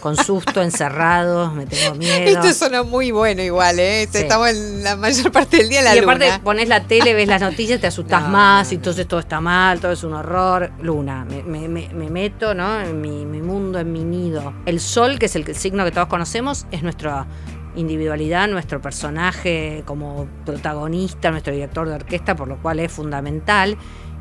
con 0.00 0.16
susto, 0.16 0.62
encerrados, 0.62 1.52
me 1.54 1.66
tengo 1.66 1.94
miedo. 1.94 2.40
Esto 2.40 2.52
suena 2.52 2.82
muy 2.82 3.10
bueno 3.10 3.42
igual, 3.42 3.78
¿eh? 3.78 4.02
Estamos 4.02 4.48
en 4.48 4.84
la 4.84 4.96
mayor 4.96 5.32
parte 5.32 5.58
del 5.58 5.68
día 5.68 5.80
en 5.80 5.84
la 5.84 5.94
luna. 5.94 6.00
Y 6.00 6.28
aparte 6.28 6.44
pones 6.44 6.68
la 6.68 6.84
tele, 6.84 7.14
ves 7.14 7.28
las 7.28 7.40
noticias, 7.40 7.80
te 7.80 7.86
asustas 7.86 8.28
más, 8.28 8.70
y 8.72 8.76
entonces 8.76 9.06
todo 9.06 9.20
está 9.20 9.40
mal, 9.40 9.80
todo 9.80 9.92
es 9.92 10.04
un 10.04 10.14
horror. 10.14 10.70
Luna, 10.82 11.24
me, 11.24 11.68
meto 12.10 12.54
¿no? 12.54 12.80
en 12.80 13.00
mi, 13.00 13.24
mundo, 13.40 13.78
en 13.78 13.92
mi 13.92 14.04
nido. 14.04 14.52
El 14.66 14.80
sol, 14.80 15.18
que 15.18 15.26
es 15.26 15.36
el 15.36 15.54
signo 15.54 15.84
que 15.84 15.90
todos 15.90 16.08
conocemos, 16.08 16.66
es 16.70 16.82
nuestra 16.82 17.26
individualidad, 17.76 18.48
nuestro 18.48 18.80
personaje 18.80 19.82
como 19.84 20.26
protagonista, 20.44 21.30
nuestro 21.30 21.52
director 21.52 21.88
de 21.88 21.94
orquesta, 21.94 22.34
por 22.36 22.48
lo 22.48 22.56
cual 22.58 22.80
es 22.80 22.92
fundamental. 22.92 23.76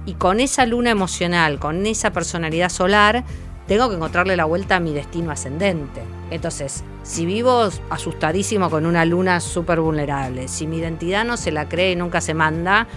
Y 0.05 0.13
con 0.13 0.39
esa 0.39 0.65
luna 0.65 0.89
emocional, 0.89 1.59
con 1.59 1.85
esa 1.85 2.11
personalidad 2.11 2.69
solar, 2.69 3.25
tengo 3.67 3.89
que 3.89 3.95
encontrarle 3.95 4.35
la 4.35 4.45
vuelta 4.45 4.77
a 4.77 4.79
mi 4.79 4.93
destino 4.93 5.31
ascendente. 5.31 6.01
Entonces, 6.31 6.83
si 7.03 7.25
vivo 7.25 7.69
asustadísimo 7.89 8.69
con 8.69 8.85
una 8.85 9.05
luna 9.05 9.39
súper 9.39 9.79
vulnerable, 9.79 10.47
si 10.47 10.67
mi 10.67 10.77
identidad 10.77 11.25
no 11.25 11.37
se 11.37 11.51
la 11.51 11.67
cree 11.67 11.91
y 11.91 11.95
nunca 11.95 12.21
se 12.21 12.33
manda, 12.33 12.87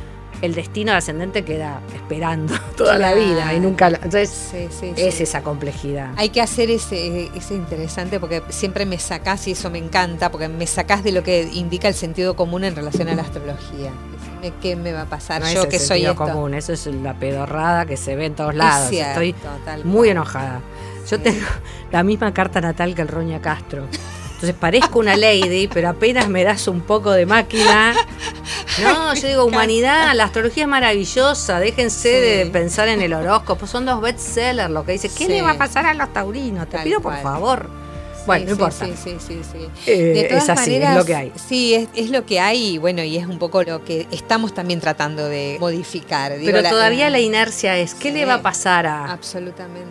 el 0.43 0.55
destino 0.55 0.93
ascendente 0.93 1.45
queda 1.45 1.81
esperando 1.95 2.55
toda 2.77 2.99
la 2.99 3.15
vida 3.15 3.53
y 3.53 3.61
nunca. 3.61 3.89
Entonces, 3.89 4.55
es 4.55 5.21
esa 5.21 5.43
complejidad. 5.43 6.13
Hay 6.17 6.31
que 6.31 6.41
hacer 6.41 6.71
ese, 6.71 7.31
ese 7.35 7.55
interesante 7.55 8.21
porque 8.21 8.43
siempre 8.49 8.87
me 8.87 8.99
sacás, 8.99 9.47
y 9.49 9.53
eso 9.53 9.71
me 9.71 9.79
encanta, 9.79 10.31
porque 10.31 10.49
me 10.49 10.67
sacás 10.67 11.05
de 11.05 11.13
lo 11.13 11.23
que 11.23 11.49
indica 11.53 11.89
el 11.89 11.95
sentido 11.95 12.37
común 12.37 12.65
en 12.65 12.77
relación 12.77 13.09
a 13.09 13.15
la 13.15 13.23
astrología 13.23 13.91
qué 14.61 14.77
me 14.77 14.93
va 14.93 15.03
a 15.03 15.07
pasar 15.07 15.43
yo 15.53 15.69
que 15.69 15.79
soy 15.79 16.05
esto. 16.05 16.17
común, 16.17 16.55
eso 16.55 16.73
es 16.73 16.87
la 16.87 17.15
pedorrada 17.15 17.87
que 17.87 17.97
se 17.97 18.17
ve 18.17 18.27
en 18.27 18.35
todos 18.35 18.55
lados. 18.55 18.91
Estoy 18.93 19.35
muy 19.85 20.09
enojada. 20.09 20.61
Yo 21.09 21.21
tengo 21.21 21.47
la 21.93 22.03
misma 22.03 22.33
carta 22.33 22.61
natal 22.61 22.95
que 22.95 23.03
el 23.03 23.09
Roña 23.09 23.41
Castro. 23.41 23.87
Entonces 24.35 24.55
parezco 24.59 24.99
una 24.99 25.17
lady, 25.17 25.69
pero 25.73 25.91
apenas 25.91 26.29
me 26.29 26.45
das 26.45 26.67
un 26.69 26.81
poco 26.81 27.13
de 27.13 27.27
máquina. 27.27 27.95
No, 28.83 29.13
yo 29.15 29.29
digo, 29.29 29.45
humanidad, 29.45 30.15
la 30.15 30.25
astrología 30.25 30.63
es 30.63 30.69
maravillosa, 30.69 31.59
déjense 31.59 32.09
de 32.09 32.47
pensar 32.47 32.89
en 32.89 33.03
el 33.03 33.13
horóscopo, 33.13 33.67
son 33.67 33.85
dos 33.85 34.01
bestsellers 34.01 34.71
lo 34.71 34.87
que 34.87 34.93
dice, 34.93 35.11
¿qué 35.11 35.29
le 35.29 35.43
va 35.43 35.51
a 35.51 35.59
pasar 35.59 35.85
a 35.87 35.93
los 35.93 36.11
taurinos? 36.13 36.69
Te 36.69 36.79
pido 36.79 37.01
por 37.01 37.17
favor. 37.21 37.69
Bueno, 38.27 38.47
no 38.47 38.51
importa. 38.53 38.87
Sí, 38.87 38.93
sí, 38.97 39.17
sí, 39.19 39.41
sí. 39.51 39.69
Eh, 39.87 40.29
es 40.31 40.49
así, 40.49 40.77
es 40.77 40.95
lo 40.95 41.05
que 41.05 41.15
hay. 41.15 41.33
Sí, 41.37 41.75
es, 41.75 41.89
es, 41.95 42.11
lo 42.11 42.27
que 42.27 42.41
hay 42.41 42.75
y 42.75 42.79
bueno, 42.79 43.03
y 43.03 43.17
es 43.17 43.27
un 43.27 43.39
poco 43.39 43.63
lo 43.63 43.85
que 43.85 44.07
estamos 44.11 44.55
también 44.55 44.81
tratando 44.81 45.29
de 45.29 45.57
modificar. 45.61 46.33
Pero 46.45 46.63
todavía 46.63 47.11
la, 47.11 47.21
inercia 47.21 47.77
es, 47.79 47.95
¿qué 47.95 48.13
le 48.13 48.25
va 48.25 48.35
a 48.35 48.43
pasar 48.43 48.87
a... 48.87 49.13
Absolutamente. 49.13 49.91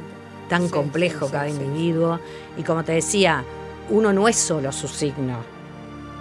Tan 0.50 0.68
complejo 0.70 1.30
cada 1.30 1.48
individuo. 1.48 2.20
Y 2.58 2.64
como 2.64 2.84
te 2.84 2.94
decía, 2.94 3.44
uno 3.90 4.14
no 4.14 4.28
es 4.28 4.36
solo 4.36 4.72
su 4.72 4.88
signo. 4.88 5.38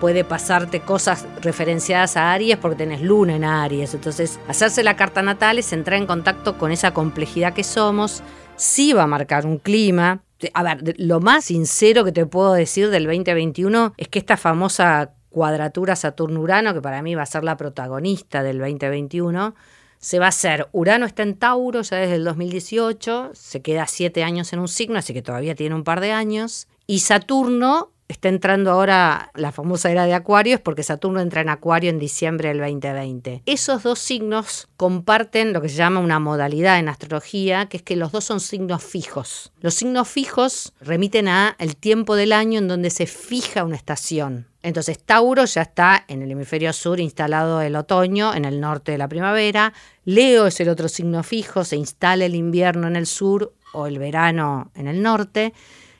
Puede 0.01 0.23
pasarte 0.23 0.81
cosas 0.81 1.27
referenciadas 1.41 2.17
a 2.17 2.33
Aries 2.33 2.57
porque 2.59 2.77
tenés 2.77 3.01
luna 3.01 3.37
en 3.37 3.45
Aries. 3.45 3.95
Entonces, 3.95 4.39
hacerse 4.47 4.85
la 4.85 4.97
carta 4.97 5.23
natal 5.23 5.59
es 5.59 5.73
entrar 5.73 5.99
en 5.99 6.07
contacto 6.07 6.57
con 6.57 6.71
esa 6.71 6.93
complejidad 6.93 7.53
que 7.53 7.65
somos. 7.65 8.23
Sí 8.57 8.93
va 8.93 9.05
a 9.05 9.07
marcar 9.07 9.45
un 9.45 9.59
clima, 9.59 10.21
a 10.55 10.63
ver, 10.63 10.95
lo 10.99 11.21
más 11.21 11.47
sincero 11.47 12.05
que 12.05 12.13
te 12.13 12.27
puedo 12.27 12.53
decir 12.53 12.91
del 12.91 13.05
2021 13.05 13.95
es 13.97 14.09
que 14.09 14.19
esta 14.19 14.37
famosa 14.37 15.13
cuadratura 15.31 15.97
Saturno-Urano, 15.97 16.75
que 16.75 16.81
para 16.81 17.03
mí 17.03 17.15
va 17.15 17.23
a 17.23 17.27
ser 17.27 17.45
la 17.45 17.57
protagonista 17.57 18.43
del 18.43 18.59
2021, 18.59 19.55
se 19.99 20.19
va 20.19 20.27
a 20.27 20.29
hacer. 20.29 20.69
Urano 20.73 21.07
está 21.07 21.23
en 21.23 21.37
Tauro 21.37 21.83
ya 21.83 21.97
desde 21.97 22.17
el 22.17 22.25
2018, 22.25 23.31
se 23.35 23.63
queda 23.63 23.87
siete 23.87 24.23
años 24.23 24.53
en 24.53 24.61
un 24.61 24.69
signo, 24.69 24.99
así 24.99 25.13
que 25.13 25.23
todavía 25.23 25.55
tiene 25.55 25.75
un 25.75 25.85
par 25.85 26.01
de 26.01 26.13
años. 26.13 26.69
Y 26.87 27.01
Saturno 27.01 27.91
está 28.09 28.29
entrando 28.29 28.71
ahora 28.71 29.31
la 29.35 29.53
famosa 29.53 29.91
era 29.91 30.07
de 30.07 30.15
Acuario, 30.15 30.61
porque 30.63 30.83
Saturno 30.83 31.21
entra 31.21 31.43
en 31.43 31.51
Acuario 31.51 31.91
en 31.91 31.99
diciembre 31.99 32.49
del 32.49 32.59
2020. 32.59 33.43
Esos 33.47 33.83
dos 33.83 33.99
signos 33.99 34.69
comparten 34.77 35.53
lo 35.53 35.61
que 35.61 35.69
se 35.69 35.77
llama 35.77 36.01
una 36.01 36.19
modalidad 36.19 36.79
en 36.79 36.89
astrología, 36.89 37.67
que 37.67 37.77
es 37.77 37.83
que 37.83 37.97
los 37.97 38.11
dos 38.11 38.25
son 38.25 38.41
signos 38.41 38.83
fijos. 38.83 39.53
Los 39.61 39.75
signos 39.75 40.09
fijos 40.09 40.73
remiten 40.81 41.29
a 41.29 41.55
el 41.59 41.77
tiempo 41.77 42.17
del 42.17 42.33
año 42.33 42.59
en 42.59 42.69
donde 42.69 42.91
se 42.91 43.07
fija 43.07 43.65
una 43.65 43.77
estación. 43.77 44.47
Entonces 44.63 44.99
Tauro 44.99 45.45
ya 45.45 45.63
está 45.63 46.05
en 46.09 46.23
el 46.23 46.31
hemisferio 46.31 46.73
sur 46.73 46.99
instalado 47.01 47.61
el 47.63 47.77
otoño, 47.77 48.35
en 48.35 48.45
el 48.45 48.61
norte 48.61 48.93
de 48.93 48.99
la 48.99 49.09
primavera. 49.09 49.73
Leo 50.05 50.47
es 50.47 50.59
el 50.61 50.69
otro 50.69 50.89
signo 50.89 51.23
fijo, 51.23 51.65
se 51.65 51.77
instala 51.77 52.25
el 52.25 52.35
invierno 52.35 52.89
en 52.89 52.97
el 52.97 53.07
sur 53.07 53.55
o 53.73 53.87
el 53.87 53.99
verano 53.99 54.71
en 54.75 54.89
el 54.89 55.03
norte. 55.03 55.53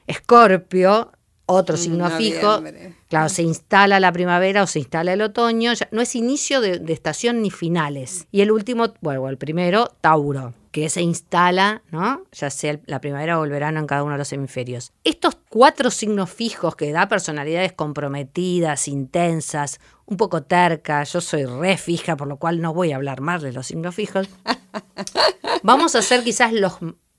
Escorpio 0.07 1.13
otro 1.49 1.77
mm, 1.77 1.79
signo 1.79 2.11
fijo. 2.11 2.63
Claro, 3.09 3.29
se 3.31 3.43
instala 3.43 3.99
la 4.01 4.13
primavera 4.13 4.63
o 4.63 4.67
se 4.67 4.81
instala 4.81 5.15
el 5.15 5.23
otoño. 5.23 5.73
no 5.91 6.03
es 6.03 6.15
inicio 6.15 6.61
de, 6.61 6.81
estación 6.93 7.43
ni 7.43 7.51
finales. 7.51 8.27
Y 8.31 8.43
el 8.43 8.53
último, 8.53 8.93
bueno, 9.01 9.29
el 9.29 9.39
primero, 9.39 9.91
Tauro, 10.03 10.53
que 10.71 10.91
se 10.91 11.01
instala, 11.01 11.83
¿no? 11.91 12.23
Ya 12.33 12.51
sea 12.51 12.79
la 12.85 13.01
primavera 13.01 13.41
o 13.41 13.45
el 13.45 13.51
verano 13.51 13.81
en 13.81 13.87
cada 13.87 14.03
uno 14.03 14.13
de 14.13 14.19
los 14.19 14.33
hemisferios. 14.33 14.93
Estos 15.05 15.39
cuatro 15.49 15.91
signos 15.91 16.31
fijos 16.31 16.77
que 16.77 16.93
da 16.93 17.09
personalidades 17.09 17.73
comprometidas, 17.73 18.87
intensas, 18.87 19.81
un 20.05 20.19
poco 20.19 20.43
tercas, 20.43 21.13
yo 21.15 21.23
soy 21.23 21.47
re 21.47 21.79
fija, 21.79 22.17
por 22.17 22.29
lo 22.29 22.37
cual 22.37 22.61
no 22.61 22.75
voy 22.75 22.93
a 22.93 22.97
hablar 22.97 23.23
más 23.23 23.41
de 23.41 23.53
los 23.53 23.67
signos 23.67 23.95
fijos. 23.95 24.29
Vamos 25.63 25.95
a 25.95 26.03
ser 26.03 26.23
quizás 26.23 26.53
los 26.53 26.75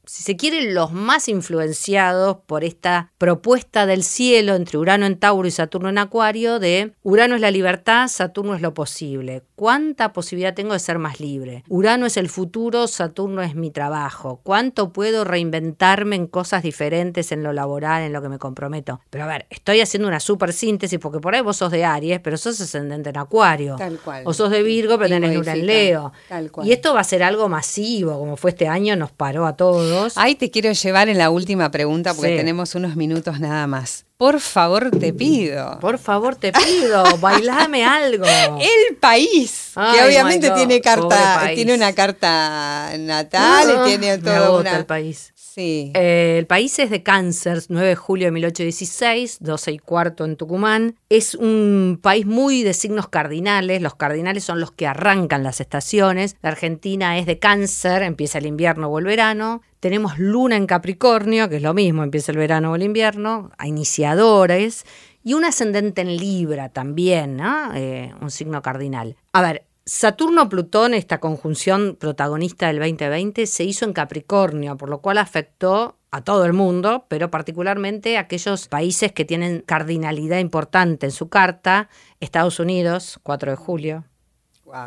si 0.09 0.23
se 0.23 0.35
quiere, 0.35 0.71
los 0.71 0.91
más 0.91 1.29
influenciados 1.29 2.37
por 2.47 2.63
esta 2.63 3.11
propuesta 3.19 3.85
del 3.85 4.03
cielo 4.03 4.55
entre 4.55 4.79
Urano 4.79 5.05
en 5.05 5.19
Tauro 5.19 5.47
y 5.47 5.51
Saturno 5.51 5.87
en 5.87 5.99
Acuario 5.99 6.57
de 6.57 6.93
Urano 7.03 7.35
es 7.35 7.41
la 7.41 7.51
libertad, 7.51 8.07
Saturno 8.07 8.55
es 8.55 8.61
lo 8.61 8.73
posible. 8.73 9.43
¿Cuánta 9.53 10.11
posibilidad 10.11 10.55
tengo 10.55 10.73
de 10.73 10.79
ser 10.79 10.97
más 10.97 11.19
libre? 11.19 11.63
Urano 11.69 12.07
es 12.07 12.17
el 12.17 12.27
futuro, 12.27 12.87
Saturno 12.87 13.43
es 13.43 13.53
mi 13.53 13.69
trabajo. 13.69 14.41
¿Cuánto 14.41 14.91
puedo 14.91 15.25
reinventarme 15.25 16.15
en 16.15 16.25
cosas 16.25 16.63
diferentes 16.63 17.31
en 17.31 17.43
lo 17.43 17.53
laboral, 17.53 18.01
en 18.01 18.11
lo 18.11 18.23
que 18.23 18.29
me 18.29 18.39
comprometo? 18.39 19.01
Pero 19.11 19.25
a 19.25 19.27
ver, 19.27 19.45
estoy 19.51 19.79
haciendo 19.79 20.07
una 20.07 20.19
super 20.19 20.53
síntesis 20.53 20.97
porque 20.97 21.19
por 21.19 21.35
ahí 21.35 21.41
vos 21.41 21.57
sos 21.57 21.69
de 21.71 21.85
Aries, 21.85 22.19
pero 22.19 22.35
sos 22.35 22.59
ascendente 22.59 23.11
en 23.11 23.17
Acuario. 23.17 23.75
Tal 23.75 23.99
cual. 23.99 24.23
O 24.25 24.33
sos 24.33 24.49
de 24.49 24.63
Virgo, 24.63 24.97
pero 24.97 25.09
tenés 25.09 25.35
Luna 25.35 25.53
en 25.53 25.67
Leo. 25.67 26.13
Tal 26.27 26.51
cual. 26.51 26.67
Y 26.67 26.71
esto 26.71 26.95
va 26.95 27.01
a 27.01 27.03
ser 27.03 27.21
algo 27.21 27.47
masivo, 27.47 28.17
como 28.17 28.37
fue 28.37 28.49
este 28.49 28.67
año, 28.67 28.95
nos 28.95 29.11
paró 29.11 29.45
a 29.45 29.55
todos. 29.55 29.98
Ahí 30.15 30.35
te 30.35 30.51
quiero 30.51 30.71
llevar 30.71 31.09
en 31.09 31.17
la 31.17 31.29
última 31.29 31.71
pregunta 31.71 32.13
porque 32.13 32.37
tenemos 32.37 32.75
unos 32.75 32.95
minutos 32.95 33.39
nada 33.39 33.67
más. 33.67 34.05
Por 34.17 34.41
favor, 34.41 34.91
te 34.91 35.13
pido. 35.13 35.79
Por 35.79 35.97
favor, 35.97 36.35
te 36.35 36.51
pido, 36.51 37.17
bailame 37.19 37.85
algo. 37.85 38.25
El 38.89 38.97
país, 38.97 39.71
que 39.73 40.03
obviamente 40.05 40.51
tiene 40.51 40.81
carta, 40.81 41.49
tiene 41.55 41.73
una 41.73 41.93
carta 41.93 42.91
natal, 42.97 43.83
y 43.85 43.89
tiene 43.89 44.17
todo 44.17 44.61
el 44.61 44.85
país. 44.85 45.31
Eh, 45.59 46.37
el 46.37 46.47
país 46.47 46.79
es 46.79 46.89
de 46.89 47.03
Cáncer, 47.03 47.61
9 47.67 47.89
de 47.89 47.95
julio 47.95 48.27
de 48.27 48.31
1816, 48.31 49.37
12 49.41 49.71
y 49.71 49.79
cuarto 49.79 50.25
en 50.25 50.37
Tucumán. 50.37 50.95
Es 51.09 51.35
un 51.35 51.99
país 52.01 52.25
muy 52.25 52.63
de 52.63 52.73
signos 52.73 53.09
cardinales. 53.09 53.81
Los 53.81 53.95
cardinales 53.95 54.43
son 54.43 54.59
los 54.59 54.71
que 54.71 54.87
arrancan 54.87 55.43
las 55.43 55.59
estaciones. 55.59 56.37
La 56.41 56.49
Argentina 56.49 57.17
es 57.17 57.25
de 57.25 57.39
Cáncer, 57.39 58.03
empieza 58.03 58.37
el 58.37 58.45
invierno 58.45 58.87
o 58.87 58.99
el 58.99 59.05
verano. 59.05 59.61
Tenemos 59.79 60.19
Luna 60.19 60.57
en 60.57 60.67
Capricornio, 60.67 61.47
que 61.47 61.57
es 61.57 61.61
lo 61.61 61.73
mismo, 61.73 62.03
empieza 62.03 62.31
el 62.31 62.37
verano 62.37 62.71
o 62.71 62.75
el 62.75 62.83
invierno, 62.83 63.51
a 63.57 63.67
iniciadores. 63.67 64.85
Y 65.23 65.33
un 65.33 65.45
ascendente 65.45 66.01
en 66.01 66.17
Libra 66.17 66.69
también, 66.69 67.37
¿no? 67.37 67.73
Eh, 67.73 68.13
un 68.21 68.31
signo 68.31 68.61
cardinal. 68.61 69.15
A 69.31 69.41
ver, 69.41 69.65
Saturno-Plutón, 69.85 70.93
esta 70.93 71.19
conjunción 71.19 71.97
protagonista 71.99 72.67
del 72.67 72.79
2020, 72.79 73.47
se 73.47 73.63
hizo 73.63 73.85
en 73.85 73.93
Capricornio, 73.93 74.77
por 74.77 74.89
lo 74.89 75.01
cual 75.01 75.17
afectó 75.17 75.97
a 76.11 76.21
todo 76.23 76.45
el 76.45 76.53
mundo, 76.53 77.05
pero 77.07 77.31
particularmente 77.31 78.17
a 78.17 78.21
aquellos 78.21 78.67
países 78.67 79.11
que 79.11 79.25
tienen 79.25 79.63
cardinalidad 79.65 80.39
importante 80.39 81.05
en 81.05 81.11
su 81.11 81.29
carta, 81.29 81.89
Estados 82.19 82.59
Unidos, 82.59 83.19
4 83.23 83.51
de 83.51 83.57
julio, 83.57 84.05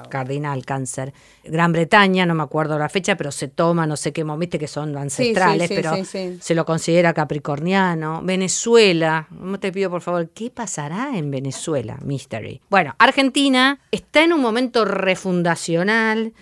Cardinal 0.08 0.64
Cáncer. 0.64 1.12
Gran 1.44 1.72
Bretaña, 1.72 2.26
no 2.26 2.34
me 2.34 2.42
acuerdo 2.42 2.78
la 2.78 2.88
fecha, 2.88 3.16
pero 3.16 3.32
se 3.32 3.48
toma, 3.48 3.86
no 3.86 3.96
sé 3.96 4.12
qué 4.12 4.24
momento, 4.24 4.58
que 4.58 4.68
son 4.68 4.96
ancestrales, 4.96 5.68
pero 5.68 5.92
se 6.04 6.54
lo 6.54 6.64
considera 6.64 7.12
capricorniano. 7.12 8.22
Venezuela, 8.22 9.28
te 9.60 9.72
pido 9.72 9.90
por 9.90 10.00
favor, 10.00 10.28
¿qué 10.30 10.50
pasará 10.50 11.16
en 11.16 11.30
Venezuela? 11.30 11.98
Mystery. 12.04 12.60
Bueno, 12.68 12.94
Argentina 12.98 13.80
está 13.90 14.24
en 14.24 14.32
un 14.32 14.40
momento 14.40 14.84
refundacional. 14.84 16.32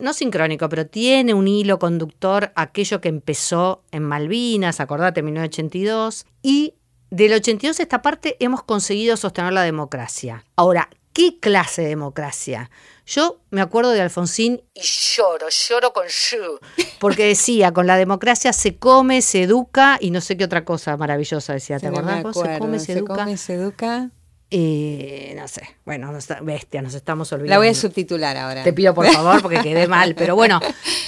no 0.00 0.12
sincrónico, 0.12 0.68
pero 0.68 0.86
tiene 0.86 1.34
un 1.34 1.48
hilo 1.48 1.78
conductor 1.78 2.52
aquello 2.54 3.00
que 3.00 3.08
empezó 3.08 3.82
en 3.90 4.04
Malvinas, 4.04 4.80
acordate, 4.80 5.22
1982, 5.22 6.26
y 6.42 6.74
del 7.10 7.34
82 7.34 7.78
a 7.78 7.82
esta 7.82 8.02
parte 8.02 8.36
hemos 8.40 8.64
conseguido 8.64 9.16
sostener 9.16 9.52
la 9.52 9.62
democracia. 9.62 10.44
Ahora, 10.56 10.88
¿Qué 11.14 11.38
clase 11.38 11.82
de 11.82 11.88
democracia? 11.88 12.70
Yo 13.06 13.38
me 13.50 13.60
acuerdo 13.60 13.92
de 13.92 14.00
Alfonsín 14.00 14.62
y 14.74 14.80
lloro, 14.82 15.46
lloro 15.48 15.92
con 15.92 16.08
shu, 16.08 16.58
porque 16.98 17.24
decía, 17.28 17.72
con 17.72 17.86
la 17.86 17.96
democracia 17.96 18.52
se 18.52 18.76
come, 18.76 19.22
se 19.22 19.44
educa 19.44 19.96
y 20.00 20.10
no 20.10 20.20
sé 20.20 20.36
qué 20.36 20.44
otra 20.44 20.64
cosa 20.64 20.96
maravillosa 20.96 21.52
decía, 21.52 21.78
¿te 21.78 21.86
acordás? 21.86 22.24
se 22.34 22.58
come, 22.58 22.80
se, 22.80 22.92
educa. 22.94 23.14
Come, 23.14 23.36
se 23.36 23.54
educa. 23.54 24.10
Eh, 24.50 25.34
no 25.36 25.46
sé, 25.46 25.62
bueno, 25.84 26.12
bestia, 26.42 26.82
nos 26.82 26.94
estamos 26.94 27.32
olvidando. 27.32 27.50
La 27.50 27.58
voy 27.58 27.68
a 27.68 27.74
subtitular 27.74 28.36
ahora. 28.36 28.64
Te 28.64 28.72
pido 28.72 28.92
por 28.92 29.06
favor 29.06 29.40
porque 29.40 29.60
quedé 29.60 29.86
mal, 29.88 30.16
pero 30.16 30.34
bueno, 30.34 30.60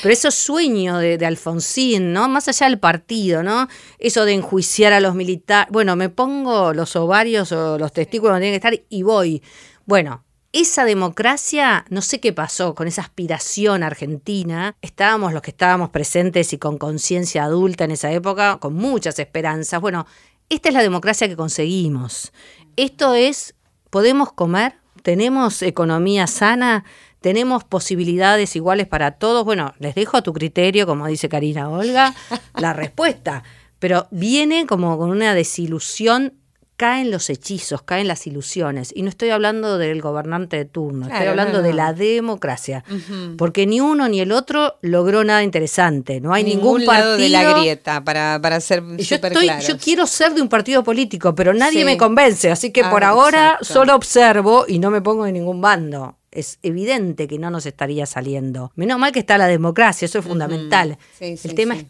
pero 0.02 0.12
esos 0.12 0.34
sueños 0.34 1.00
de, 1.00 1.18
de, 1.18 1.26
Alfonsín, 1.26 2.12
¿no? 2.12 2.28
Más 2.28 2.46
allá 2.46 2.66
del 2.68 2.78
partido, 2.78 3.42
¿no? 3.42 3.68
Eso 3.98 4.24
de 4.24 4.34
enjuiciar 4.34 4.92
a 4.92 5.00
los 5.00 5.16
militares, 5.16 5.72
bueno, 5.72 5.96
me 5.96 6.10
pongo 6.10 6.72
los 6.72 6.94
ovarios 6.94 7.50
o 7.52 7.78
los 7.78 7.92
testículos 7.92 8.34
donde 8.34 8.46
tienen 8.46 8.60
que 8.60 8.68
estar 8.68 8.86
y 8.88 9.02
voy. 9.02 9.42
Bueno, 9.87 10.25
esa 10.53 10.85
democracia, 10.85 11.85
no 11.90 12.03
sé 12.03 12.18
qué 12.18 12.33
pasó 12.33 12.75
con 12.75 12.88
esa 12.88 13.03
aspiración 13.03 13.85
argentina. 13.85 14.75
Estábamos 14.83 15.33
los 15.33 15.42
que 15.42 15.53
estábamos 15.53 15.90
presentes 15.90 16.53
y 16.53 16.59
con 16.59 16.77
conciencia 16.77 17.44
adulta 17.44 17.85
en 17.85 17.92
esa 17.92 18.11
época, 18.11 18.59
con 18.59 18.75
muchas 18.75 19.16
esperanzas. 19.20 19.81
Bueno, 19.81 20.05
esta 20.49 20.70
es 20.70 20.75
la 20.75 20.83
democracia 20.83 21.29
que 21.29 21.37
conseguimos. 21.37 22.33
Esto 22.75 23.14
es, 23.14 23.55
podemos 23.88 24.33
comer, 24.33 24.75
tenemos 25.03 25.62
economía 25.62 26.27
sana, 26.27 26.85
tenemos 27.20 27.62
posibilidades 27.62 28.57
iguales 28.57 28.88
para 28.88 29.12
todos. 29.12 29.44
Bueno, 29.44 29.72
les 29.79 29.94
dejo 29.94 30.16
a 30.16 30.22
tu 30.22 30.33
criterio, 30.33 30.85
como 30.88 31.07
dice 31.07 31.29
Karina 31.29 31.70
Olga, 31.70 32.12
la 32.57 32.72
respuesta. 32.72 33.44
Pero 33.79 34.09
viene 34.11 34.66
como 34.66 34.99
con 34.99 35.11
una 35.11 35.33
desilusión 35.33 36.35
caen 36.76 37.10
los 37.10 37.30
hechizos, 37.30 37.82
caen 37.82 38.06
las 38.06 38.26
ilusiones. 38.26 38.92
Y 38.94 39.02
no 39.02 39.08
estoy 39.08 39.30
hablando 39.30 39.78
del 39.78 40.00
gobernante 40.02 40.56
de 40.56 40.64
turno, 40.66 41.06
estoy 41.06 41.26
hablando 41.26 41.62
de 41.62 41.72
la 41.72 41.92
democracia. 41.92 42.84
Porque 43.38 43.66
ni 43.66 43.80
uno 43.80 44.08
ni 44.08 44.20
el 44.20 44.32
otro 44.32 44.78
logró 44.82 45.24
nada 45.24 45.42
interesante. 45.42 46.20
No 46.20 46.32
hay 46.32 46.44
ningún, 46.44 46.84
partido. 46.84 47.16
de 47.16 47.28
la 47.30 47.58
grieta, 47.58 48.04
para, 48.04 48.38
para 48.40 48.60
ser 48.60 48.82
yo, 48.96 49.16
yo 49.66 49.78
quiero 49.78 50.06
ser 50.06 50.34
de 50.34 50.42
un 50.42 50.48
partido 50.48 50.84
político, 50.84 51.34
pero 51.34 51.54
nadie 51.54 51.84
me 51.84 51.96
convence. 51.96 52.50
Así 52.50 52.70
que 52.70 52.84
por 52.84 53.04
ah, 53.04 53.08
ahora 53.08 53.58
solo 53.62 53.94
observo 53.94 54.64
y 54.68 54.78
no 54.78 54.90
me 54.90 55.00
pongo 55.00 55.26
en 55.26 55.34
ningún 55.34 55.60
bando 55.60 56.16
es 56.36 56.58
evidente 56.62 57.26
que 57.26 57.38
no 57.38 57.50
nos 57.50 57.64
estaría 57.64 58.04
saliendo. 58.04 58.70
Menos 58.76 58.98
mal 58.98 59.10
que 59.10 59.20
está 59.20 59.38
la 59.38 59.46
democracia, 59.46 60.04
eso 60.04 60.18
es 60.18 60.24
fundamental. 60.26 60.98
el 61.18 61.54
tema 61.54 61.76
es 61.76 61.86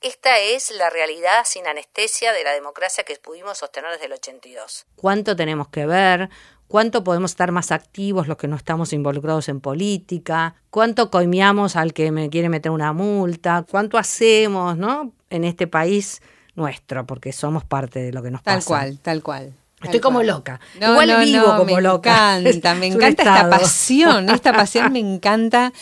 esta 0.00 0.38
es 0.38 0.70
la 0.70 0.90
realidad 0.90 1.44
sin 1.44 1.66
anestesia 1.66 2.32
de 2.32 2.44
la 2.44 2.52
democracia 2.52 3.04
que 3.04 3.16
pudimos 3.16 3.58
sostener 3.58 3.92
desde 3.92 4.06
el 4.06 4.12
82. 4.12 4.86
¿Cuánto 4.96 5.34
tenemos 5.36 5.68
que 5.68 5.86
ver? 5.86 6.28
¿Cuánto 6.68 7.04
podemos 7.04 7.30
estar 7.30 7.52
más 7.52 7.70
activos 7.70 8.26
los 8.26 8.36
que 8.36 8.48
no 8.48 8.56
estamos 8.56 8.92
involucrados 8.92 9.48
en 9.48 9.60
política? 9.60 10.56
¿Cuánto 10.70 11.10
coimiamos 11.10 11.76
al 11.76 11.92
que 11.92 12.10
me 12.10 12.28
quiere 12.28 12.48
meter 12.48 12.72
una 12.72 12.92
multa? 12.92 13.64
¿Cuánto 13.70 13.98
hacemos, 13.98 14.76
no? 14.76 15.12
En 15.30 15.44
este 15.44 15.66
país 15.66 16.20
nuestro, 16.56 17.06
porque 17.06 17.32
somos 17.32 17.64
parte 17.64 18.00
de 18.00 18.12
lo 18.12 18.22
que 18.22 18.30
nos 18.30 18.42
pasa. 18.42 18.58
Tal 18.58 18.66
cual, 18.66 18.98
tal 19.00 19.22
cual. 19.22 19.52
Estoy 19.82 20.00
como 20.00 20.22
loca. 20.22 20.58
Igual 20.80 21.24
vivo 21.24 21.54
como 21.56 21.80
loca. 21.80 22.38
Me 22.42 22.48
encanta, 22.48 22.74
me 22.74 22.86
encanta 22.86 23.22
esta 23.22 23.50
pasión. 23.50 24.30
Esta 24.30 24.52
pasión 24.54 24.90
me 24.90 24.98
encanta. 25.16 25.72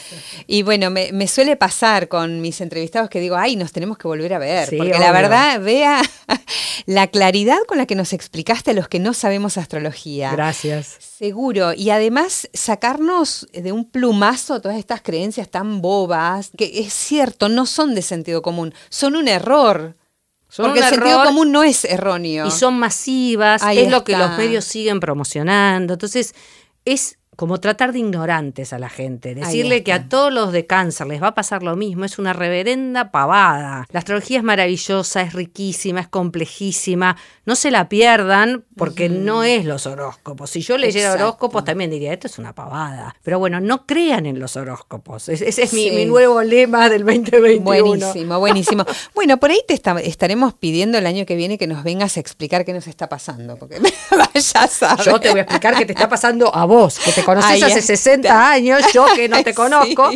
Y 0.48 0.62
bueno, 0.62 0.90
me, 0.90 1.28
suele 1.28 1.56
pasar 1.56 2.08
con 2.08 2.40
mis 2.40 2.60
entrevistados 2.60 3.08
que 3.08 3.20
digo, 3.20 3.36
ay, 3.36 3.54
nos 3.54 3.70
tenemos 3.70 3.96
que 3.96 4.08
volver 4.08 4.34
a 4.34 4.38
ver. 4.38 4.68
porque 4.76 4.98
la 4.98 5.12
verdad, 5.12 5.60
vea 5.60 6.02
la 6.86 7.06
claridad 7.06 7.58
con 7.68 7.78
la 7.78 7.86
que 7.86 7.94
nos 7.94 8.12
explicaste 8.12 8.72
a 8.72 8.74
los 8.74 8.88
que 8.88 8.98
no 8.98 9.14
sabemos 9.14 9.58
astrología. 9.58 10.32
Gracias. 10.32 10.96
Seguro. 10.98 11.72
Y 11.72 11.90
además, 11.90 12.48
sacarnos 12.52 13.46
de 13.52 13.70
un 13.70 13.84
plumazo 13.84 14.60
todas 14.60 14.76
estas 14.78 15.02
creencias 15.02 15.48
tan 15.48 15.80
bobas, 15.80 16.50
que 16.58 16.80
es 16.80 16.92
cierto, 16.92 17.48
no 17.48 17.64
son 17.64 17.94
de 17.94 18.02
sentido 18.02 18.42
común, 18.42 18.74
son 18.88 19.14
un 19.14 19.28
error. 19.28 19.94
Porque 20.56 20.80
el 20.80 20.86
sentido 20.86 21.24
común 21.24 21.52
no 21.52 21.62
es 21.62 21.84
erróneo. 21.84 22.46
Y 22.46 22.50
son 22.50 22.78
masivas, 22.78 23.62
es 23.72 23.90
lo 23.90 24.04
que 24.04 24.16
los 24.16 24.36
medios 24.36 24.64
siguen 24.64 25.00
promocionando. 25.00 25.94
Entonces, 25.94 26.34
es 26.84 27.18
como 27.36 27.60
tratar 27.60 27.92
de 27.92 28.00
ignorantes 28.00 28.72
a 28.72 28.78
la 28.78 28.88
gente. 28.88 29.34
Decirle 29.34 29.82
que 29.82 29.92
a 29.92 30.08
todos 30.08 30.32
los 30.32 30.52
de 30.52 30.66
cáncer 30.66 31.06
les 31.06 31.22
va 31.22 31.28
a 31.28 31.34
pasar 31.34 31.62
lo 31.62 31.76
mismo 31.76 32.04
es 32.04 32.18
una 32.18 32.32
reverenda 32.32 33.10
pavada. 33.10 33.86
La 33.90 33.98
astrología 33.98 34.38
es 34.38 34.44
maravillosa, 34.44 35.22
es 35.22 35.32
riquísima, 35.32 36.00
es 36.00 36.08
complejísima. 36.08 37.16
No 37.44 37.56
se 37.56 37.70
la 37.70 37.88
pierdan 37.88 38.64
porque 38.76 39.08
no 39.08 39.44
es 39.44 39.64
los 39.64 39.86
horóscopos. 39.86 40.50
Si 40.50 40.60
yo 40.60 40.78
leyera 40.78 41.12
horóscopos 41.12 41.64
también 41.64 41.90
diría, 41.90 42.12
esto 42.12 42.26
es 42.26 42.38
una 42.38 42.54
pavada. 42.54 43.14
Pero 43.22 43.38
bueno, 43.38 43.60
no 43.60 43.86
crean 43.86 44.26
en 44.26 44.38
los 44.38 44.56
horóscopos. 44.56 45.28
Ese 45.28 45.62
es 45.62 45.72
mi, 45.72 46.04
nuevo 46.06 46.42
lema 46.42 46.88
del 46.88 47.04
2021. 47.04 47.60
Buenísimo, 47.60 48.38
buenísimo. 48.38 48.84
bueno, 49.14 49.38
por 49.38 49.50
ahí 49.50 49.60
te 49.66 49.74
estaremos 49.74 50.54
pidiendo 50.54 50.98
el 50.98 51.06
año 51.06 51.26
que 51.26 51.36
viene 51.36 51.58
que 51.58 51.66
nos 51.66 51.82
vengas 51.82 52.16
a 52.16 52.20
explicar 52.20 52.64
qué 52.64 52.72
nos 52.72 52.86
está 52.86 53.08
pasando. 53.08 53.56
Porque 53.56 53.80
vaya 54.10 54.68
a 54.80 55.02
Yo 55.02 55.20
te 55.20 55.30
voy 55.30 55.40
a 55.40 55.42
explicar 55.42 55.76
qué 55.76 55.86
te 55.86 55.92
está 55.92 56.08
pasando 56.08 56.54
a 56.54 56.64
vos, 56.64 56.98
que 56.98 57.12
te 57.12 57.23
conoces 57.24 57.62
hace 57.62 57.82
60 57.82 58.50
años, 58.50 58.82
yo 58.92 59.06
que 59.14 59.28
no 59.28 59.42
te 59.42 59.54
conozco. 59.54 60.10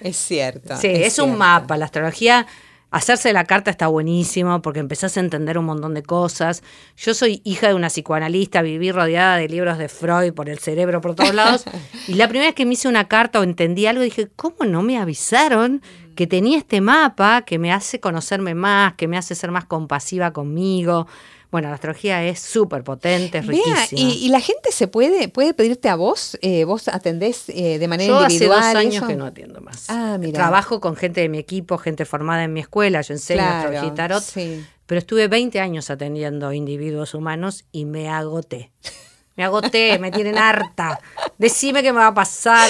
es 0.00 0.16
cierto. 0.16 0.76
Sí, 0.76 0.88
es, 0.88 1.18
un 1.18 1.36
mapa. 1.36 1.76
La 1.76 1.86
astrología 1.86 2.46
Hacerse 2.92 3.32
la 3.32 3.44
carta 3.44 3.70
está 3.70 3.86
buenísimo 3.86 4.62
porque 4.62 4.80
empezás 4.80 5.16
a 5.16 5.20
entender 5.20 5.58
un 5.58 5.64
montón 5.64 5.94
de 5.94 6.02
cosas. 6.02 6.64
Yo 6.96 7.14
soy 7.14 7.40
hija 7.44 7.68
de 7.68 7.74
una 7.74 7.86
psicoanalista, 7.86 8.62
viví 8.62 8.90
rodeada 8.90 9.36
de 9.36 9.48
libros 9.48 9.78
de 9.78 9.88
Freud 9.88 10.32
por 10.32 10.48
el 10.48 10.58
cerebro 10.58 11.00
por 11.00 11.14
todos 11.14 11.32
lados. 11.32 11.64
y 12.08 12.14
la 12.14 12.26
primera 12.26 12.48
vez 12.48 12.56
que 12.56 12.66
me 12.66 12.72
hice 12.72 12.88
una 12.88 13.06
carta 13.06 13.38
o 13.38 13.44
entendí 13.44 13.86
algo, 13.86 14.02
dije, 14.02 14.28
¿cómo 14.34 14.64
no 14.66 14.82
me 14.82 14.98
avisaron 14.98 15.82
que 16.16 16.26
tenía 16.26 16.58
este 16.58 16.80
mapa 16.80 17.42
que 17.42 17.60
me 17.60 17.72
hace 17.72 18.00
conocerme 18.00 18.54
más, 18.54 18.94
que 18.94 19.06
me 19.06 19.16
hace 19.16 19.36
ser 19.36 19.52
más 19.52 19.66
compasiva 19.66 20.32
conmigo. 20.32 21.06
Bueno, 21.50 21.68
la 21.68 21.74
astrología 21.74 22.22
es 22.24 22.38
súper 22.38 22.84
potente, 22.84 23.38
es 23.38 23.46
riquísima. 23.46 23.86
Y, 23.90 24.28
la 24.28 24.40
gente 24.40 24.70
se 24.70 24.86
puede, 24.86 25.28
puede 25.28 25.52
pedirte 25.52 25.88
a 25.88 25.96
vos, 25.96 26.38
eh, 26.42 26.64
vos 26.64 26.86
atendés 26.86 27.48
eh, 27.48 27.78
de 27.78 27.88
manera 27.88 28.22
individual. 28.22 28.60
Hace 28.60 28.68
dos 28.68 28.76
años 28.76 29.06
que 29.08 29.16
no 29.16 29.26
atiendo 29.26 29.60
más. 29.60 29.86
Ah, 29.88 30.16
mira. 30.18 30.32
Trabajo 30.32 30.80
con 30.80 30.94
gente 30.94 31.20
de 31.20 31.28
mi 31.28 31.38
equipo, 31.38 31.76
gente 31.78 32.04
formada 32.04 32.44
en 32.44 32.52
mi 32.52 32.60
escuela, 32.60 33.00
yo 33.00 33.14
enseño 33.14 33.42
astrología 33.42 33.88
y 33.88 33.94
tarot. 33.94 34.22
Pero 34.86 34.98
estuve 34.98 35.28
20 35.28 35.60
años 35.60 35.90
atendiendo 35.90 36.52
individuos 36.52 37.14
humanos 37.14 37.64
y 37.72 37.84
me 37.84 38.08
agoté. 38.08 38.70
Me 39.36 39.44
agoté, 39.44 39.98
me 39.98 40.10
tienen 40.10 40.36
harta. 40.38 41.00
Decime 41.38 41.82
qué 41.82 41.92
me 41.92 41.98
va 41.98 42.08
a 42.08 42.14
pasar. 42.14 42.68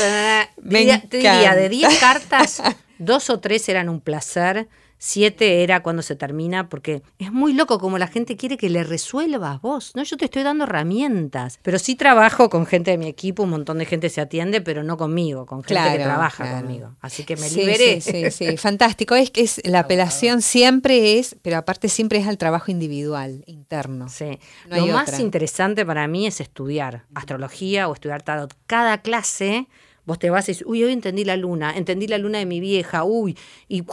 te 0.62 1.16
diría, 1.16 1.54
de 1.54 1.68
10 1.68 1.98
cartas, 1.98 2.62
dos 2.98 3.28
o 3.28 3.40
tres 3.40 3.68
eran 3.68 3.88
un 3.88 4.00
placer 4.00 4.68
Siete 5.02 5.62
era 5.62 5.82
cuando 5.82 6.02
se 6.02 6.14
termina, 6.14 6.68
porque 6.68 7.02
es 7.18 7.32
muy 7.32 7.54
loco 7.54 7.78
como 7.78 7.96
la 7.96 8.06
gente 8.06 8.36
quiere 8.36 8.58
que 8.58 8.68
le 8.68 8.84
resuelvas 8.84 9.62
vos, 9.62 9.92
¿no? 9.94 10.02
Yo 10.02 10.18
te 10.18 10.26
estoy 10.26 10.42
dando 10.42 10.64
herramientas, 10.64 11.58
pero 11.62 11.78
sí 11.78 11.96
trabajo 11.96 12.50
con 12.50 12.66
gente 12.66 12.90
de 12.90 12.98
mi 12.98 13.06
equipo, 13.06 13.44
un 13.44 13.48
montón 13.48 13.78
de 13.78 13.86
gente 13.86 14.10
se 14.10 14.20
atiende, 14.20 14.60
pero 14.60 14.82
no 14.82 14.98
conmigo, 14.98 15.46
con 15.46 15.64
gente 15.64 15.96
que 15.96 16.04
trabaja 16.04 16.60
conmigo. 16.60 16.96
Así 17.00 17.24
que 17.24 17.36
me 17.36 17.48
liberé. 17.48 18.02
Sí, 18.02 18.12
sí, 18.12 18.30
sí, 18.30 18.56
fantástico. 18.58 19.14
Es 19.14 19.30
que 19.30 19.40
es, 19.40 19.62
la 19.64 19.78
apelación 19.80 20.42
siempre 20.42 21.18
es, 21.18 21.34
pero 21.40 21.56
aparte 21.56 21.88
siempre 21.88 22.18
es 22.18 22.28
al 22.28 22.36
trabajo 22.36 22.70
individual, 22.70 23.42
interno. 23.46 24.10
Sí. 24.10 24.38
Lo 24.68 24.86
más 24.88 25.18
interesante 25.18 25.86
para 25.86 26.06
mí 26.08 26.26
es 26.26 26.42
estudiar 26.42 27.06
astrología 27.14 27.88
o 27.88 27.94
estudiar 27.94 28.20
tarot. 28.20 28.54
Cada 28.66 28.98
clase 28.98 29.66
Vos 30.10 30.18
te 30.18 30.28
vas 30.28 30.48
y 30.48 30.50
dices, 30.50 30.66
uy, 30.66 30.82
hoy 30.82 30.92
entendí 30.92 31.24
la 31.24 31.36
luna, 31.36 31.72
entendí 31.76 32.08
la 32.08 32.18
luna 32.18 32.38
de 32.38 32.44
mi 32.44 32.58
vieja, 32.58 33.04
uy, 33.04 33.38
y 33.68 33.84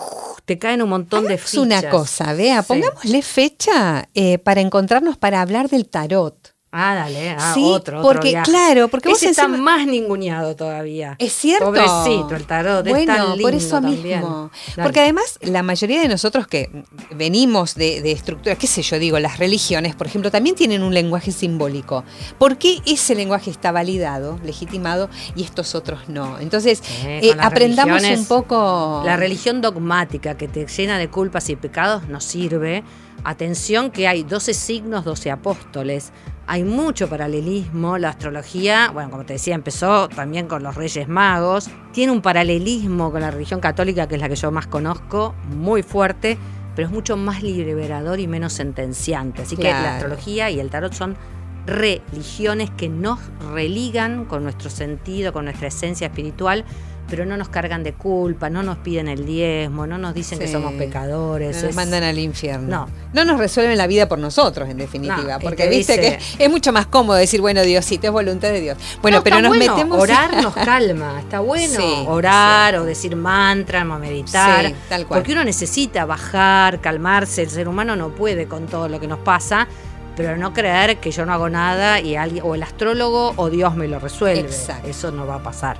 te 0.45 0.57
caen 0.57 0.81
un 0.81 0.89
montón 0.89 1.27
de 1.27 1.37
fichas. 1.37 1.53
Es 1.53 1.79
una 1.83 1.89
cosa, 1.91 2.33
vea, 2.33 2.63
pongámosle 2.63 3.21
fecha 3.21 4.09
eh, 4.15 4.39
para 4.39 4.61
encontrarnos 4.61 5.15
para 5.15 5.43
hablar 5.43 5.69
del 5.69 5.87
tarot. 5.87 6.56
Ah, 6.79 6.93
dale, 6.93 7.31
ah, 7.31 7.55
otro, 7.57 8.03
porque, 8.03 8.39
claro, 8.43 8.87
porque 8.87 9.09
vos 9.09 9.23
está 9.23 9.47
más 9.47 9.87
ninguneado 9.87 10.55
todavía. 10.55 11.15
Es 11.17 11.33
cierto. 11.33 11.65
Pobrecito 11.65 12.35
el 12.35 12.45
tarot, 12.45 12.87
bueno, 12.87 13.35
por 13.41 13.55
eso 13.55 13.81
mismo. 13.81 14.51
Porque 14.75 14.99
además 14.99 15.39
la 15.41 15.63
mayoría 15.63 15.99
de 16.01 16.07
nosotros 16.07 16.45
que 16.45 16.69
venimos 17.15 17.73
de, 17.73 18.03
de, 18.03 18.11
estructuras, 18.11 18.59
qué 18.59 18.67
sé 18.67 18.83
yo, 18.83 18.99
digo, 18.99 19.17
las 19.17 19.39
religiones, 19.39 19.95
por 19.95 20.05
ejemplo, 20.05 20.29
también 20.29 20.55
tienen 20.55 20.83
un 20.83 20.93
lenguaje 20.93 21.31
simbólico. 21.31 22.03
¿Por 22.37 22.59
qué 22.59 22.79
ese 22.85 23.15
lenguaje 23.15 23.49
está 23.49 23.71
validado, 23.71 24.39
legitimado, 24.43 25.09
y 25.35 25.43
estos 25.43 25.73
otros 25.73 26.07
no? 26.09 26.37
Entonces, 26.37 26.83
eh, 27.05 27.35
aprendamos 27.39 28.03
un 28.03 28.25
poco. 28.25 29.01
La 29.03 29.17
religión 29.17 29.61
dogmática 29.61 30.37
que 30.37 30.47
te 30.47 30.67
llena 30.67 30.99
de 30.99 31.09
culpas 31.09 31.49
y 31.49 31.55
pecados 31.55 32.07
no 32.07 32.21
sirve. 32.21 32.83
Atención 33.23 33.89
que 33.89 34.07
hay 34.07 34.21
12 34.21 34.53
signos, 34.53 35.03
12 35.03 35.31
apóstoles 35.31 36.11
hay 36.47 36.63
mucho 36.63 37.09
paralelismo. 37.09 37.97
La 37.97 38.09
astrología, 38.09 38.89
bueno, 38.93 39.11
como 39.11 39.25
te 39.25 39.33
decía, 39.33 39.53
empezó 39.53 40.07
también 40.07 40.47
con 40.47 40.63
los 40.63 40.75
Reyes 40.75 41.07
Magos. 41.07 41.69
Tiene 41.91 42.13
un 42.13 42.21
paralelismo 42.21 43.11
con 43.11 43.21
la 43.21 43.29
religión 43.29 43.59
católica, 43.59 44.07
que 44.07 44.15
es 44.15 44.21
la 44.21 44.29
que 44.29 44.35
yo 44.35 44.49
más 44.49 44.65
conozco, 44.65 45.35
muy 45.53 45.83
fuerte, 45.83 46.37
pero 46.75 46.87
es 46.87 46.93
mucho 46.93 47.17
más 47.17 47.43
liberador 47.43 48.19
y 48.19 48.27
menos 48.27 48.53
sentenciante. 48.53 49.41
Así 49.41 49.57
que 49.57 49.63
la 49.63 49.95
astrología 49.95 50.49
y 50.49 50.59
el 50.61 50.69
tarot 50.69 50.93
son 50.93 51.17
religiones 51.65 52.69
que 52.71 52.87
nos 52.87 53.19
religan 53.51 54.23
con 54.23 54.43
nuestro 54.43 54.69
sentido, 54.69 55.33
con 55.33 55.45
nuestra 55.45 55.67
esencia 55.67 56.07
espiritual 56.07 56.63
pero 57.09 57.25
no 57.25 57.37
nos 57.37 57.49
cargan 57.49 57.83
de 57.83 57.93
culpa, 57.93 58.49
no 58.49 58.63
nos 58.63 58.77
piden 58.77 59.07
el 59.07 59.25
diezmo, 59.25 59.87
no 59.87 59.97
nos 59.97 60.13
dicen 60.13 60.39
que 60.39 60.47
somos 60.47 60.73
pecadores. 60.73 61.57
No 61.57 61.67
nos 61.67 61.75
mandan 61.75 62.03
al 62.03 62.19
infierno. 62.19 62.67
No. 62.67 62.89
No 63.13 63.25
nos 63.25 63.39
resuelven 63.39 63.77
la 63.77 63.87
vida 63.87 64.07
por 64.07 64.19
nosotros, 64.19 64.69
en 64.69 64.77
definitiva. 64.77 65.39
porque 65.39 65.67
viste 65.67 65.99
que 65.99 66.19
es 66.37 66.49
mucho 66.49 66.71
más 66.73 66.87
cómodo 66.87 67.17
decir, 67.17 67.41
bueno, 67.41 67.61
Diosito, 67.61 68.07
es 68.07 68.13
voluntad 68.13 68.49
de 68.49 68.61
Dios. 68.61 68.77
Bueno, 69.01 69.23
pero 69.23 69.41
nos 69.41 69.57
metemos. 69.57 69.99
Orar 69.99 70.41
nos 70.41 70.53
calma, 70.55 71.19
está 71.19 71.39
bueno. 71.39 72.05
orar 72.07 72.75
o 72.75 72.83
decir 72.83 73.15
mantra, 73.15 73.83
o 73.83 73.99
meditar. 73.99 74.73
tal 74.89 75.07
cual. 75.07 75.19
Porque 75.19 75.33
uno 75.33 75.43
necesita 75.43 76.05
bajar, 76.05 76.81
calmarse. 76.81 77.43
El 77.43 77.49
ser 77.49 77.67
humano 77.67 77.95
no 77.95 78.09
puede 78.09 78.47
con 78.47 78.67
todo 78.67 78.89
lo 78.89 78.99
que 78.99 79.07
nos 79.07 79.19
pasa 79.19 79.67
pero 80.15 80.35
no 80.35 80.51
creer 80.51 80.97
que 80.97 81.11
yo 81.11 81.27
no 81.27 81.33
hago 81.33 81.47
nada 81.47 82.01
y 82.01 82.15
alguien, 82.15 82.43
o 82.43 82.55
el 82.55 82.63
astrólogo 82.63 83.33
o 83.35 83.51
Dios 83.51 83.75
me 83.75 83.87
lo 83.87 83.99
resuelve. 83.99 84.49
Eso 84.83 85.11
no 85.11 85.27
va 85.27 85.35
a 85.35 85.43
pasar. 85.43 85.77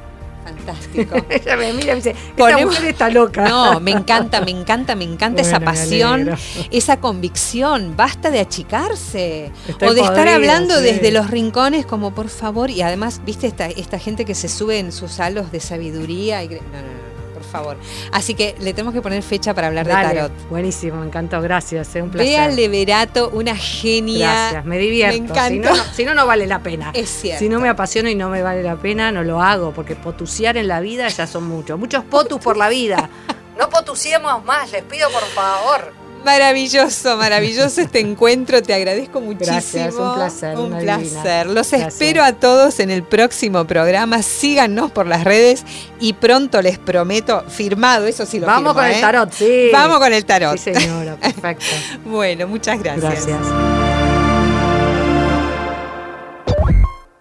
Fantástico. 0.47 1.15
Ella 1.29 1.57
me 1.57 1.73
mira 1.73 1.87
y 1.87 1.89
me 1.89 1.95
dice, 1.95 2.15
esta 2.29 2.57
mujer 2.57 2.85
está 2.85 3.09
loca. 3.09 3.47
No, 3.47 3.79
me 3.81 3.91
encanta, 3.91 4.39
me 4.41 4.51
encanta, 4.51 4.95
me 4.95 5.03
encanta 5.03 5.41
esa 5.41 5.59
pasión, 5.59 6.37
esa 6.71 6.97
convicción. 6.97 7.95
Basta 7.97 8.31
de 8.31 8.39
achicarse. 8.39 9.51
o 9.81 9.93
de 9.93 10.01
estar 10.01 10.27
hablando 10.27 10.79
desde 10.79 11.11
los 11.11 11.29
rincones 11.29 11.85
como 11.85 12.13
por 12.13 12.29
favor. 12.29 12.69
Y 12.69 12.81
además, 12.81 13.21
viste 13.25 13.47
esta, 13.47 13.67
esta 13.67 13.99
gente 13.99 14.23
que 14.23 14.35
se 14.35 14.47
sube 14.47 14.79
en 14.79 14.91
sus 14.91 15.19
halos 15.19 15.51
de 15.51 15.59
sabiduría. 15.59 16.43
Y, 16.43 16.47
no, 16.47 16.55
no, 16.55 16.81
no 16.81 16.96
favor. 17.43 17.77
Así 18.11 18.33
que 18.33 18.55
le 18.59 18.73
tenemos 18.73 18.93
que 18.93 19.01
poner 19.01 19.21
fecha 19.23 19.53
para 19.53 19.67
hablar 19.67 19.85
de 19.85 19.93
tarot. 19.93 20.31
Buenísimo, 20.49 20.99
me 20.99 21.07
encantó, 21.07 21.41
gracias, 21.41 21.95
es 21.95 22.01
un 22.01 22.09
placer. 22.09 22.29
Bea 22.29 22.47
Leverato, 22.49 23.29
una 23.29 23.55
genia. 23.55 24.27
Gracias, 24.27 24.65
me 24.65 24.77
divierto. 24.77 25.21
Me 25.21 25.29
encanta. 25.29 25.75
Si 25.93 26.05
no, 26.05 26.13
no, 26.13 26.25
vale 26.25 26.47
la 26.47 26.59
pena. 26.59 26.91
Es 26.93 27.09
cierto. 27.09 27.39
Si 27.39 27.49
no 27.49 27.59
me 27.59 27.69
apasiona 27.69 28.09
y 28.11 28.15
no 28.15 28.29
me 28.29 28.41
vale 28.41 28.63
la 28.63 28.75
pena, 28.75 29.11
no 29.11 29.23
lo 29.23 29.41
hago, 29.41 29.73
porque 29.73 29.95
potusear 29.95 30.57
en 30.57 30.67
la 30.67 30.79
vida 30.79 31.07
ya 31.07 31.27
son 31.27 31.47
muchos. 31.47 31.79
Muchos 31.79 32.03
potus 32.03 32.39
por 32.39 32.57
la 32.57 32.69
vida. 32.69 33.09
No 33.57 33.71
potusiemos 33.71 34.45
más, 34.45 34.71
les 34.71 34.83
pido 34.83 35.09
por 35.09 35.23
favor. 35.23 35.91
Maravilloso, 36.27 37.15
maravilloso 37.15 37.79
este 37.79 38.01
encuentro. 38.01 38.61
Te 38.61 38.73
agradezco 38.73 39.21
muchísimo. 39.21 39.53
Gracias, 39.53 39.95
un 39.95 40.13
placer. 40.13 40.57
Un 40.57 40.77
placer. 40.77 41.47
Los 41.47 41.71
espero 41.71 42.21
a 42.21 42.33
todos 42.33 42.81
en 42.81 42.91
el 42.91 43.03
próximo 43.03 43.63
programa. 43.65 44.21
Síganos 44.21 44.91
por 44.91 45.07
las 45.07 45.23
redes 45.23 45.63
y 46.01 46.11
pronto 46.11 46.61
les 46.61 46.79
prometo, 46.79 47.45
firmado, 47.47 48.07
eso 48.07 48.25
sí 48.25 48.41
lo 48.41 48.47
Vamos 48.47 48.73
con 48.73 48.83
el 48.83 48.95
¿eh? 48.95 48.99
tarot, 48.99 49.31
sí. 49.31 49.69
Vamos 49.71 49.99
con 49.99 50.11
el 50.11 50.25
tarot. 50.25 50.57
Sí, 50.57 50.73
señora, 50.73 51.15
perfecto. 51.15 51.65
bueno, 52.05 52.45
muchas 52.45 52.77
gracias. 52.83 53.25
Gracias. 53.25 53.39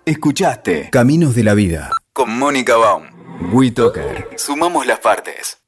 Escuchaste 0.05 0.91
Caminos 0.91 1.37
de 1.37 1.45
la 1.45 1.55
Vida 1.55 1.91
con 2.13 2.37
Mónica 2.37 2.75
Baum. 2.77 3.05
WeToker. 3.53 4.31
Sumamos 4.37 4.85
las 4.85 4.99
partes. 4.99 5.59